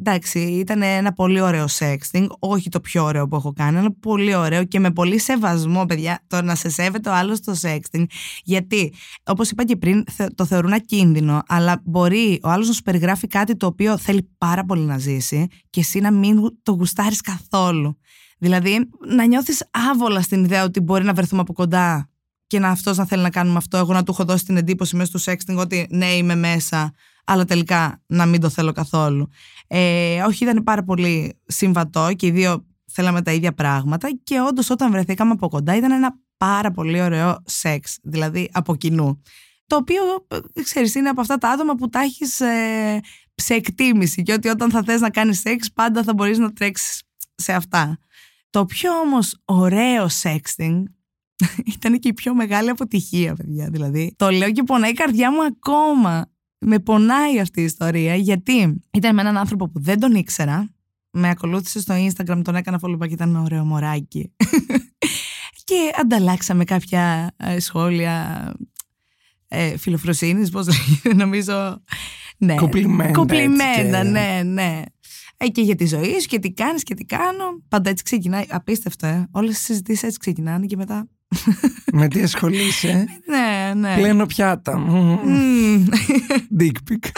εντάξει 0.04 0.40
ήταν 0.40 0.82
ένα 0.82 1.14
πολύ 1.14 1.42
ωραίο 1.42 1.66
sexting, 1.80 2.28
όχι 2.40 2.70
το 2.70 2.80
πιο 2.80 3.04
ωραίο 3.04 3.28
που 3.28 3.36
έχω 3.36 3.54
κάνει, 3.54 3.78
αλλά 3.78 3.96
πολύ 4.00 4.36
ωραίο 4.36 4.64
και 4.64 4.80
με 4.80 4.92
πολύ 4.92 5.20
σεβασμό 5.20 5.86
παιδιά 5.86 6.24
το 6.28 6.42
να 6.42 6.56
σε 6.56 6.70
σέβεται 6.70 7.10
ο 7.10 7.14
άλλος 7.14 7.40
το 7.40 7.56
sexting. 7.62 8.04
Γιατί 8.44 8.94
όπως 9.24 9.50
είπα 9.50 9.64
και 9.66 9.76
πριν 9.76 10.04
θε- 10.12 10.36
το 10.36 10.46
θεωρούν 10.46 10.74
ακίνδυνο, 10.74 11.42
αλλά 11.48 11.82
μπορεί 11.86 12.40
ο 12.44 12.50
άλλος 12.50 12.68
να 12.68 12.74
σου 12.74 12.82
περιγράφει 12.82 13.28
κάτι 13.28 13.56
το 13.58 13.66
οποίο 13.66 13.98
θέλει 13.98 14.30
πάρα 14.38 14.66
πολύ 14.66 14.82
να 14.82 14.98
ζήσει 14.98 15.48
και 15.70 15.80
εσύ 15.80 16.00
να 16.00 16.12
μην 16.12 16.40
το 16.64 16.72
γουστάρεις 16.72 17.22
καθόλου. 17.22 17.98
Δηλαδή 18.42 18.90
να 19.08 19.26
νιώθεις 19.26 19.68
άβολα 19.92 20.22
στην 20.22 20.44
ιδέα 20.44 20.64
ότι 20.64 20.80
μπορεί 20.80 21.04
να 21.04 21.14
βρεθούμε 21.14 21.42
από 21.42 21.54
κοντά 21.54 22.10
και 22.48 22.60
να 22.60 22.70
αυτός 22.70 22.98
να 22.98 23.06
θέλει 23.06 23.22
να 23.22 23.30
κάνουμε 23.30 23.58
αυτό. 23.58 23.78
Εγώ 23.78 23.94
να 23.94 24.04
του 24.04 24.12
έχω 24.12 24.24
δώσει 24.24 24.46
την 24.46 24.58
εντύπωση 24.58 24.96
μέσα 24.96 25.18
στο 25.18 25.32
sexting 25.32 25.58
ότι 25.58 25.88
ναι 25.90 26.06
είμαι 26.06 26.36
μέσα 26.36 26.94
αλλά 27.26 27.46
τελικά 27.46 28.02
να 28.06 28.26
μην 28.26 28.42
το 28.42 28.50
θέλω 28.50 28.72
καθόλου. 28.72 29.30
Ε, 29.68 30.22
όχι 30.22 30.44
ήταν 30.44 30.64
πάρα 30.64 30.84
πολύ 30.84 31.40
συμβατό 31.46 32.14
και 32.16 32.26
οι 32.26 32.32
δύο 32.32 32.66
θέλαμε 32.92 33.22
τα 33.22 33.32
ίδια 33.32 33.54
πράγματα 33.54 34.10
και 34.24 34.40
όντως 34.40 34.70
όταν 34.70 34.92
βρεθήκαμε 34.92 35.32
από 35.32 35.50
κοντά 35.50 35.76
ήταν 35.76 35.92
ένα 35.92 36.20
πάρα 36.38 36.72
πολύ 36.72 37.02
ωραίο 37.02 37.44
σεξ, 37.46 37.98
δηλαδή 38.04 38.50
από 38.54 38.76
κοινού. 38.76 39.22
Το 39.68 39.76
οποίο, 39.76 40.04
ε, 40.28 40.62
ξέρεις, 40.62 40.96
είναι 40.96 41.10
από 41.10 41.22
αυτά 41.22 41.38
τα 41.38 41.50
άτομα 41.50 41.76
που 41.76 41.90
τα 41.90 42.00
έχεις 42.00 42.40
ε, 42.40 43.00
σε 43.36 43.54
εκτίμηση 43.54 44.22
και 44.24 44.34
ότι 44.34 44.48
όταν 44.48 44.72
θα 44.72 44.84
θες 44.84 45.02
να 45.02 45.10
κάνεις 45.10 45.40
σεξ 45.40 45.72
πάντα 45.72 46.04
θα 46.04 46.14
μπορείς 46.14 46.38
να 46.38 46.54
τρέξεις 46.54 47.04
σε 47.36 47.54
αυτά. 47.54 48.00
Το 48.52 48.66
πιο 48.66 48.92
όμως 49.00 49.42
ωραίο 49.46 50.08
sexting 50.24 50.84
ήταν 51.76 52.00
και 52.00 52.08
η 52.08 52.14
πιο 52.14 52.34
μεγάλη 52.34 52.70
αποτυχία, 52.70 53.36
παιδιά. 53.36 53.70
Δηλαδή, 53.70 54.14
το 54.18 54.30
λέω 54.30 54.52
και 54.52 54.64
πονάει 54.64 54.90
η 54.90 54.94
καρδιά 54.94 55.32
μου 55.32 55.44
ακόμα. 55.44 56.32
Με 56.66 56.80
πονάει 56.80 57.40
αυτή 57.40 57.62
η 57.62 57.64
ιστορία, 57.64 58.16
γιατί 58.16 58.82
ήταν 58.94 59.16
με 59.16 59.22
έναν 59.22 59.38
άνθρωπο 59.38 59.70
που 59.70 59.82
δεν 59.82 60.00
τον 60.00 60.14
ήξερα. 60.16 60.74
Με 61.12 61.30
ακολούθησε 61.30 61.80
στο 61.80 61.96
Instagram, 62.08 62.42
τον 62.44 62.56
έκανα 62.56 62.80
follow 62.84 62.96
back 62.98 63.08
και 63.08 63.14
ήταν 63.14 63.30
ένα 63.30 63.42
ωραίο 63.42 63.64
μωράκι. 63.66 64.32
και 65.64 65.92
ανταλλάξαμε 66.02 66.64
κάποια 66.64 67.32
ε, 67.38 67.60
σχόλια 67.60 68.52
ε, 69.48 69.78
φιλοφροσύνης, 69.78 70.50
πώς 70.50 70.68
λέγεται, 70.68 71.14
νομίζω. 71.24 71.84
Ναι. 72.38 72.56
Κομπλιμέντα, 72.56 73.12
Κομπλιμέντα, 73.12 73.64
έτσι 73.64 73.92
και- 74.04 74.10
ναι, 74.10 74.42
ναι. 74.46 74.82
Ε, 75.44 75.48
και 75.48 75.62
για 75.62 75.76
τη 75.76 75.86
ζωή 75.86 76.20
σου 76.20 76.28
και 76.28 76.40
τι 76.40 76.52
κάνεις 76.52 76.84
και 76.84 76.94
τι 76.94 77.06
κάνω. 77.06 77.62
Πάντα 77.68 77.90
έτσι 77.90 78.04
ξεκινάει. 78.04 78.46
Απίστευτο, 78.50 79.08
ε. 79.08 79.28
Όλες 79.32 79.58
οι 79.58 79.62
συζητήσεις 79.62 80.04
έτσι 80.04 80.20
ξεκινάνε 80.20 80.66
και 80.66 80.76
μετά... 80.76 81.08
Με 81.94 82.08
τι 82.08 82.22
ασχολείσαι. 82.22 83.06
ναι, 83.26 83.74
ναι. 83.76 83.96
Πλένω 83.96 84.26
πιάτα. 84.26 84.78
Μμμ. 84.78 85.88
Dick 86.60 86.76
pic. 86.90 87.10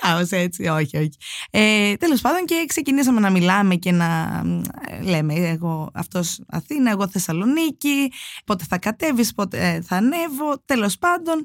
Κάπως 0.00 0.30
έτσι, 0.30 0.66
όχι, 0.66 0.96
όχι. 0.96 1.12
Ε, 1.50 1.94
τέλος 1.94 2.20
πάντων 2.20 2.44
και 2.44 2.64
ξεκινήσαμε 2.68 3.20
να 3.20 3.30
μιλάμε 3.30 3.74
και 3.74 3.92
να 3.92 4.42
ε, 4.88 5.02
λέμε 5.02 5.34
εγώ 5.34 5.90
αυτός 5.94 6.40
Αθήνα, 6.48 6.90
εγώ 6.90 7.08
Θεσσαλονίκη, 7.08 8.12
πότε 8.44 8.64
θα 8.68 8.78
κατέβεις, 8.78 9.34
πότε 9.34 9.68
ε, 9.68 9.80
θα 9.80 9.96
ανέβω, 9.96 10.62
τέλος 10.64 10.98
πάντων. 10.98 11.44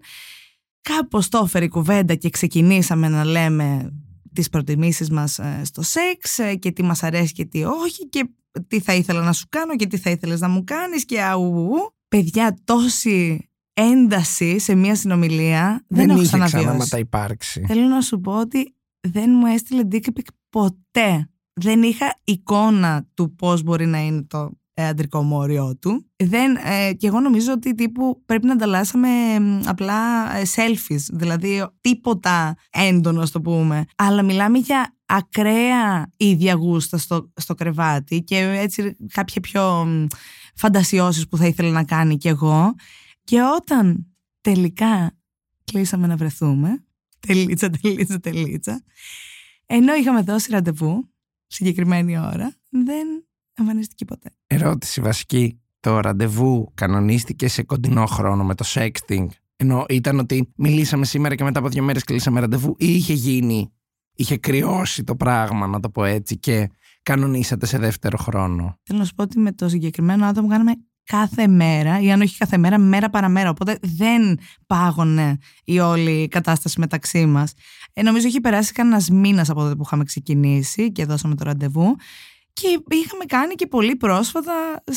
κάπως 0.82 1.30
το 1.30 1.42
έφερε 1.46 1.66
η 1.66 1.70
κουβέντα 1.70 2.16
και 2.16 2.30
ξεκινήσαμε 2.30 3.08
να 3.08 3.26
λέμε 3.26 3.92
τις 4.38 4.50
προτιμήσεις 4.50 5.10
μας 5.10 5.40
ε, 5.40 5.62
στο 5.64 5.82
σεξ 5.82 6.40
ε, 6.40 6.56
και 6.56 6.72
τι 6.72 6.84
μας 6.84 7.04
αρέσει 7.04 7.34
και 7.34 7.46
τι 7.46 7.64
όχι 7.64 8.10
και 8.10 8.30
τι 8.68 8.80
θα 8.80 8.94
ήθελα 8.94 9.22
να 9.22 9.34
σου 9.34 9.46
κάνω 9.50 9.76
και 9.76 9.88
τι 9.88 9.98
θα 9.98 10.10
ήθελες 10.10 10.40
να 10.40 10.48
μου 10.50 10.64
κάνεις 10.64 11.06
και 11.06 11.22
αου. 11.22 11.72
Παιδιά, 12.08 12.58
τόση 12.64 13.50
ένταση 13.74 14.60
σε 14.60 14.76
μια 14.76 14.96
συνομιλία 14.96 15.84
δεν, 15.88 16.00
Δεν 16.00 16.10
έχω 16.10 16.20
είχε 16.20 16.28
ξανά 16.28 16.46
ξαναβιώσει. 16.46 16.78
μετά 16.78 16.98
υπάρξει. 16.98 17.64
Θέλω 17.68 17.88
να 17.88 18.02
σου 18.02 18.20
πω 18.20 18.40
ότι 18.40 18.76
δεν 19.00 19.30
μου 19.30 19.46
έστειλε 19.46 19.84
dick 19.92 20.06
pic 20.06 20.28
ποτέ. 20.50 21.30
Δεν 21.54 21.84
είχα 21.84 22.20
εικόνα 22.24 23.08
του 23.14 23.36
πώς 23.36 23.64
μπορεί 23.64 23.86
να 23.86 24.00
είναι 24.00 24.22
το 24.22 24.38
ε, 24.38 24.50
αντρικό 24.84 25.24
μόριό 25.24 25.78
του. 25.78 26.06
Δεν, 26.16 26.56
ε, 26.56 26.94
και 26.94 27.08
εγώ 27.08 27.20
νομίζω 27.20 27.52
ότι 27.52 27.76
τύπου 27.76 28.22
πρέπει 28.26 28.46
να 28.46 28.54
ανταλλάσσαμε 28.54 29.40
μ, 29.40 29.62
απλά 29.66 30.32
ε, 30.36 30.42
selfies, 30.56 31.02
δηλαδή 31.12 31.68
τίποτα 31.82 32.56
έντονο, 32.70 33.22
ας 33.22 33.32
το 33.32 33.42
πούμε. 33.42 33.86
Αλλά 33.96 34.24
μιλάμε 34.24 34.58
για 34.58 34.96
ακραία 35.06 36.12
ίδια 36.18 36.54
γούστα 36.54 36.98
στο, 36.98 37.32
στο 37.36 37.54
κρεβάτι 37.54 38.24
και 38.24 38.38
έτσι 38.38 38.96
κάποια 39.14 39.42
πιο 39.42 39.86
μ, 39.86 40.06
φαντασιώσεις 40.56 41.28
που 41.28 41.38
θα 41.38 41.48
ήθελα 41.48 41.70
να 41.70 41.84
κάνει 41.84 42.18
κι 42.18 42.28
εγώ. 42.28 42.76
Και 43.24 43.42
όταν 43.42 44.08
τελικά 44.42 45.18
κλείσαμε 45.64 46.08
να 46.08 46.16
βρεθούμε, 46.16 46.86
τελίτσα, 47.20 47.70
τελίτσα, 47.70 48.20
τελίτσα, 48.20 48.84
ενώ 49.66 49.96
είχαμε 49.96 50.22
δώσει 50.22 50.52
ραντεβού, 50.52 51.10
συγκεκριμένη 51.48 52.18
ώρα, 52.18 52.56
δεν 52.70 53.27
εμφανίστηκε 53.58 54.06
ποτέ. 54.06 54.30
Ερώτηση 54.48 55.02
βασική. 55.02 55.60
Το 55.80 56.00
ραντεβού 56.00 56.72
κανονίστηκε 56.74 57.48
σε 57.48 57.64
κοντινό 57.64 58.06
χρόνο 58.06 58.44
με 58.44 58.56
το 58.56 58.66
sexting. 58.68 59.28
Ενώ 59.56 59.86
ήταν 59.90 60.20
ότι 60.20 60.52
μιλήσαμε 60.56 61.06
σήμερα 61.06 61.36
και 61.36 61.44
μετά 61.44 61.60
από 61.60 61.70
δύο 61.70 61.84
μέρες 61.84 62.04
κλείσαμε 62.04 62.40
ραντεβού 62.40 62.76
ή 62.78 62.96
είχε 62.96 63.14
γίνει, 63.14 63.72
είχε 64.14 64.38
κρυώσει 64.38 65.04
το 65.04 65.16
πράγμα, 65.16 65.68
να 65.68 65.80
το 65.80 65.90
πω 65.90 66.04
έτσι, 66.04 66.38
και 66.38 66.70
κανονίσατε 67.04 67.66
σε 67.66 67.78
δεύτερο 67.78 68.18
χρόνο. 68.18 68.80
Θέλω 68.84 69.00
να 69.00 69.06
σου 69.06 69.14
πω 69.14 69.24
ότι 69.24 69.40
με 69.40 69.52
το 69.52 69.70
συγκεκριμένο 69.70 70.26
άτομο 70.26 70.48
κάναμε 70.48 70.72
κάθε 71.04 71.48
μέρα, 71.48 72.02
ή 72.02 72.12
αν 72.12 72.22
όχι 72.22 72.38
κάθε 72.38 72.58
μέρα, 72.58 72.78
μέρα 72.78 73.10
παραμέρα. 73.10 73.50
Οπότε 73.50 73.78
δεν 73.82 74.40
πάγωνε 74.68 75.38
η 75.64 75.80
όλη 75.80 76.28
κατάσταση 76.28 76.80
μεταξύ 76.80 77.26
μας. 77.26 77.54
Ε, 77.94 78.02
νομίζω 78.02 78.28
έχει 78.28 78.42
περάσει 78.42 78.74
κανένας 78.74 79.10
μήνας 79.10 79.50
από 79.50 79.62
τότε 79.62 79.76
που 79.76 79.84
είχαμε 79.86 80.04
ξεκινήσει 80.04 80.92
και 80.92 81.06
δώσαμε 81.06 81.36
το 81.36 81.44
ραντεβού. 81.44 81.96
Και 82.62 82.96
είχαμε 82.96 83.26
κάνει 83.26 83.56
και 83.56 83.68
πολύ 83.68 83.96
πρόσφατα 83.96 84.54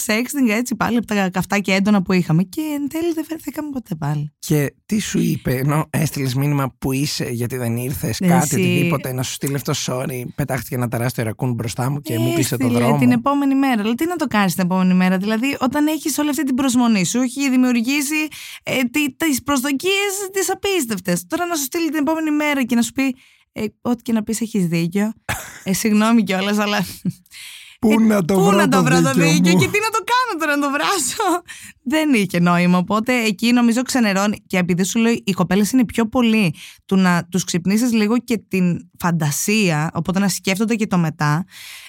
sexting 0.06 0.48
έτσι 0.50 0.74
πάλι 0.76 0.96
από 0.96 1.06
τα 1.06 1.30
καυτά 1.30 1.58
και 1.58 1.72
έντονα 1.72 2.02
που 2.02 2.12
είχαμε. 2.12 2.42
Και 2.42 2.60
εν 2.74 2.88
τέλει 2.88 3.12
δεν 3.12 3.24
βρεθήκαμε 3.28 3.70
ποτέ 3.70 3.94
πάλι. 3.94 4.32
Και 4.38 4.74
τι 4.86 4.98
σου 5.00 5.18
είπε, 5.18 5.54
ενώ 5.56 5.86
έστειλες 5.90 6.34
μήνυμα 6.34 6.74
που 6.78 6.92
είσαι, 6.92 7.24
γιατί 7.24 7.56
δεν 7.56 7.76
ήρθες, 7.76 8.20
Ναι, 8.20 8.26
κάτι, 8.28 8.42
εσύ- 8.44 8.54
οτιδήποτε, 8.54 9.12
να 9.12 9.22
σου 9.22 9.32
στείλει 9.32 9.54
αυτό 9.54 9.72
sorry. 9.86 10.22
Πετάχτηκε 10.34 10.74
ένα 10.74 10.88
τεράστιο 10.88 11.24
ρακούν 11.24 11.52
μπροστά 11.52 11.90
μου 11.90 12.00
και 12.00 12.18
μου 12.18 12.32
κλείσε 12.32 12.56
το 12.56 12.64
Έστειλε 12.66 12.84
δρόμο. 12.84 12.98
την 12.98 13.10
επόμενη 13.10 13.54
μέρα. 13.54 13.82
Αλλά 13.82 13.94
τι 13.94 14.06
να 14.06 14.16
το 14.16 14.26
κάνεις 14.26 14.54
την 14.54 14.64
επόμενη 14.64 14.94
μέρα; 14.94 15.16
Δηλαδή, 15.18 15.56
όταν 15.60 15.86
έχεις 15.86 16.18
όλη 16.18 16.28
αυτή 16.28 16.42
την 16.44 16.54
προσμονή 16.54 17.04
σου, 17.04 17.20
έχει 17.20 17.50
δημιουργήσει 17.50 18.28
ε, 18.62 18.72
τις 19.16 19.42
προσδοκίες 19.42 20.12
τις 20.32 20.50
απίστευτες. 20.50 21.26
Τώρα 21.26 21.46
να 21.46 21.54
σου 21.54 21.62
στείλει 21.62 21.88
την 21.90 21.98
επόμενη 22.00 22.30
μέρα 22.30 22.64
και 22.64 22.74
να 22.74 22.82
σου 22.82 22.92
πει. 22.92 23.16
Ε, 23.52 23.64
ό,τι 23.80 24.02
και 24.02 24.12
να 24.12 24.22
πεις, 24.22 24.40
έχεις 24.40 24.66
δίκιο. 24.66 25.12
Ε, 25.64 25.72
συγγνώμη 25.72 26.22
κιόλας, 26.22 26.58
αλλά. 26.58 26.84
Πού 27.80 28.00
να 28.00 28.24
το 28.24 28.34
Πού 28.34 28.40
βρω 28.40 28.56
να 28.56 28.68
το 28.68 28.76
το 28.76 28.82
βρω 28.84 29.00
το 29.02 29.12
δίκιο 29.12 29.32
δίκιο 29.32 29.52
μου; 29.52 29.58
και 29.58 29.68
τι 29.68 29.78
να 29.80 29.90
το 29.90 30.04
κάνω 30.04 30.38
τώρα 30.38 30.56
να 30.56 30.62
το 30.62 30.70
βράσω. 30.70 31.42
Δεν 31.82 32.14
είχε 32.14 32.40
νόημα. 32.40 32.78
Οπότε 32.78 33.22
εκεί 33.24 33.52
νομίζω 33.52 33.82
ξενερώνει. 33.82 34.42
Και 34.46 34.56
επειδή 34.58 34.84
σου 34.84 34.98
λέω, 34.98 35.12
οι 35.24 35.32
κοπέλες 35.32 35.72
είναι 35.72 35.84
πιο 35.84 36.08
πολύ 36.08 36.54
του 36.84 36.96
να 36.96 37.24
τους 37.30 37.44
ξυπνήσεις 37.44 37.92
λίγο 37.92 38.18
και 38.18 38.38
την 38.48 38.90
φαντασία, 38.98 39.90
οπότε 39.94 40.18
να 40.18 40.28
σκέφτονται 40.28 40.74
και 40.74 40.86
το 40.86 40.98
μετά. 40.98 41.44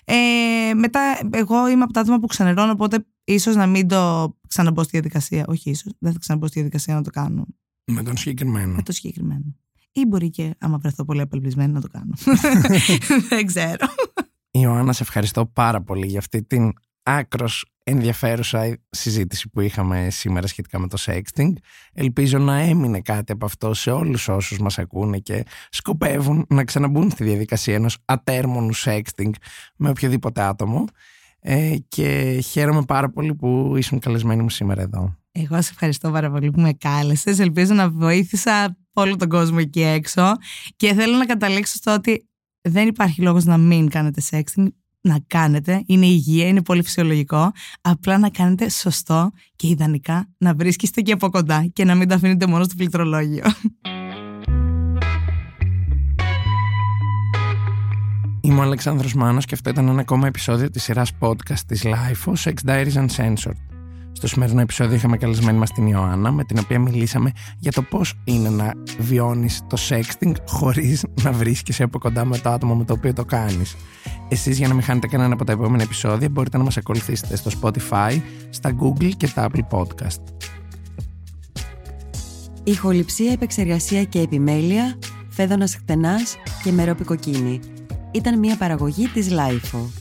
Ε, 0.06 0.74
μετά, 0.74 1.20
εγώ 1.32 1.70
είμαι 1.70 1.84
από 1.84 1.94
τα 1.94 2.00
άτομα 2.00 2.20
που 2.20 2.28
ξενερώνω, 2.28 2.72
οπότε 2.72 3.06
ίσως 3.24 3.56
να 3.56 3.68
μην 3.68 3.88
το 3.88 4.34
ξαναμπω 4.48 4.82
στη 4.84 4.92
διαδικασία. 4.92 5.46
Όχι, 5.48 5.70
ίσως. 5.70 5.94
Δεν 6.00 6.12
θα 6.12 6.20
ξαναμπω 6.20 6.48
στη 6.48 6.56
διαδικασία 6.60 6.96
να 6.96 7.02
το 7.02 7.10
κάνω 7.10 7.46
Με 7.86 8.04
τον 8.04 8.18
συγκεκριμένο. 8.18 8.76
με 8.76 8.82
το 8.82 8.92
συγκεκριμένο. 8.92 9.56
Ή 9.92 10.06
μπορεί 10.06 10.30
και, 10.30 10.56
άμα 10.60 10.78
βρεθώ 10.78 11.06
πολύ 11.06 11.22
απελπισμένη, 11.22 11.74
να 11.74 11.82
το 11.82 11.88
κάνω. 11.88 12.14
Δεν 13.30 13.46
ξέρω. 13.46 13.88
Ιωάννα, 14.52 14.94
σε 14.94 15.04
ευχαριστώ 15.04 15.46
πάρα 15.46 15.82
πολύ 15.82 16.08
για 16.08 16.20
αυτή 16.20 16.44
την 16.44 16.74
άκρος 17.04 17.66
ενδιαφέρουσα 17.84 18.78
συζήτηση 18.90 19.50
που 19.50 19.62
είχαμε 19.62 20.08
σήμερα 20.10 20.48
σχετικά 20.48 20.80
με 20.80 20.88
το 20.88 20.98
sexting. 21.06 21.52
Ελπίζω 21.94 22.38
να 22.38 22.58
έμεινε 22.58 23.02
κάτι 23.02 23.32
από 23.32 23.46
αυτό 23.46 23.74
σε 23.74 23.92
όλους 23.92 24.28
όσους 24.28 24.60
μας 24.60 24.80
ακούνε 24.80 25.18
και 25.18 25.46
σκοπεύουν 25.70 26.46
να 26.50 26.64
ξαναμπούν 26.64 27.12
στη 27.12 27.24
διαδικασία 27.24 27.76
ενός 27.76 27.98
ατέρμονου 28.06 28.76
sexting 28.76 29.32
με 29.78 29.90
οποιοδήποτε 29.90 30.42
άτομο. 30.42 30.86
Ε, 31.40 31.76
και 31.88 32.40
χαίρομαι 32.44 32.82
πάρα 32.82 33.10
πολύ 33.10 33.36
που 33.36 33.74
ήσουν 33.78 34.00
καλεσμένοι 34.00 34.42
μου 34.42 34.50
σήμερα 34.50 34.82
εδώ. 34.82 35.16
Εγώ 35.32 35.62
σε 35.62 35.70
ευχαριστώ 35.72 36.12
πάρα 36.12 36.32
πολύ 36.32 36.52
που 36.52 36.62
με 36.62 36.74
κάλεσες. 36.74 37.40
Ελπίζω 37.40 37.74
να 37.74 37.90
βοήθησα 37.90 38.78
όλο 38.94 39.16
τον 39.16 39.30
κόσμο 39.30 39.58
εκεί 39.60 39.82
έξω 39.82 40.36
και 40.76 40.94
θέλω 40.94 41.18
να 41.18 41.26
καταλήξω 41.26 41.76
στο 41.76 41.94
ότι 41.94 42.30
δεν 42.62 42.88
υπάρχει 42.88 43.22
λόγος 43.22 43.46
να 43.46 43.58
μην 43.58 43.90
κάνετε 43.90 44.22
sexting. 44.30 44.68
Να 45.04 45.20
κάνετε, 45.28 45.84
είναι 45.86 46.06
υγεία, 46.06 46.48
είναι 46.48 46.62
πολύ 46.62 46.84
φυσιολογικό. 46.84 47.52
Απλά 47.82 48.18
να 48.18 48.30
κάνετε 48.30 48.70
σωστό 48.70 49.32
και 49.56 49.68
ιδανικά 49.68 50.30
να 50.38 50.54
βρίσκεστε 50.54 51.02
και 51.02 51.12
από 51.12 51.30
κοντά 51.30 51.70
και 51.74 51.86
να 51.86 51.96
μην 51.96 52.08
τα 52.08 52.16
αφήνετε 52.16 52.48
μόνο 52.48 52.64
στο 52.64 52.76
πληκτρολόγιο. 52.76 53.44
Είμαι 58.42 58.60
ο 58.60 58.62
Αλεξάνδρος 58.62 59.14
Μάνος 59.14 59.46
και 59.46 59.56
αυτό 59.56 59.70
ήταν 59.70 59.88
ένα 59.88 60.02
ακόμα 60.02 60.28
επεισόδιο 60.28 60.70
της 60.70 60.84
σειράς 60.84 61.12
podcast 61.20 61.60
της 61.68 61.84
LIFO 61.86 62.34
Sex 62.44 62.54
Diaries 62.66 63.08
Uncensored. 63.08 63.71
Στο 64.22 64.30
σημερινό 64.30 64.62
επεισόδιο 64.62 64.96
είχαμε 64.96 65.18
καλεσμένη 65.18 65.58
μας 65.58 65.72
την 65.72 65.88
Ιωάννα 65.88 66.32
με 66.32 66.44
την 66.44 66.58
οποία 66.60 66.80
μιλήσαμε 66.80 67.32
για 67.60 67.72
το 67.72 67.82
πώς 67.82 68.14
είναι 68.24 68.50
να 68.50 68.74
βιώνεις 69.00 69.62
το 69.68 69.78
sexting 69.90 70.34
χωρίς 70.48 71.06
να 71.24 71.32
βρίσκεσαι 71.32 71.84
από 71.84 72.00
κοντά 72.00 72.26
με 72.26 72.38
το 72.38 72.50
άτομο 72.50 72.76
με 72.76 72.84
το 72.86 72.94
οποίο 72.94 73.14
το 73.14 73.26
κάνεις. 73.26 73.76
Εσείς 74.30 74.58
για 74.58 74.68
να 74.68 74.74
μην 74.74 74.84
χάνετε 74.84 75.08
κανένα 75.08 75.34
από 75.34 75.46
τα 75.46 75.52
επόμενα 75.52 75.84
επεισόδια 75.84 76.30
μπορείτε 76.30 76.58
να 76.58 76.64
μας 76.64 76.78
ακολουθήσετε 76.78 77.36
στο 77.36 77.52
Spotify, 77.62 78.22
στα 78.50 78.76
Google 78.82 79.12
και 79.18 79.28
τα 79.28 79.50
Apple 79.50 79.78
Podcast. 79.78 80.22
Ηχοληψία, 82.64 83.32
επεξεργασία 83.32 84.04
και 84.04 84.20
επιμέλεια, 84.20 84.98
φέδωνας 85.30 85.76
χτενάς 85.76 86.36
και 86.64 86.72
μερόπη 86.72 87.04
κοκκίνη. 87.04 87.60
Ήταν 88.12 88.40
μια 88.40 88.58
παραγωγή 88.58 89.08
της 89.08 89.28
Lifeo. 89.32 90.01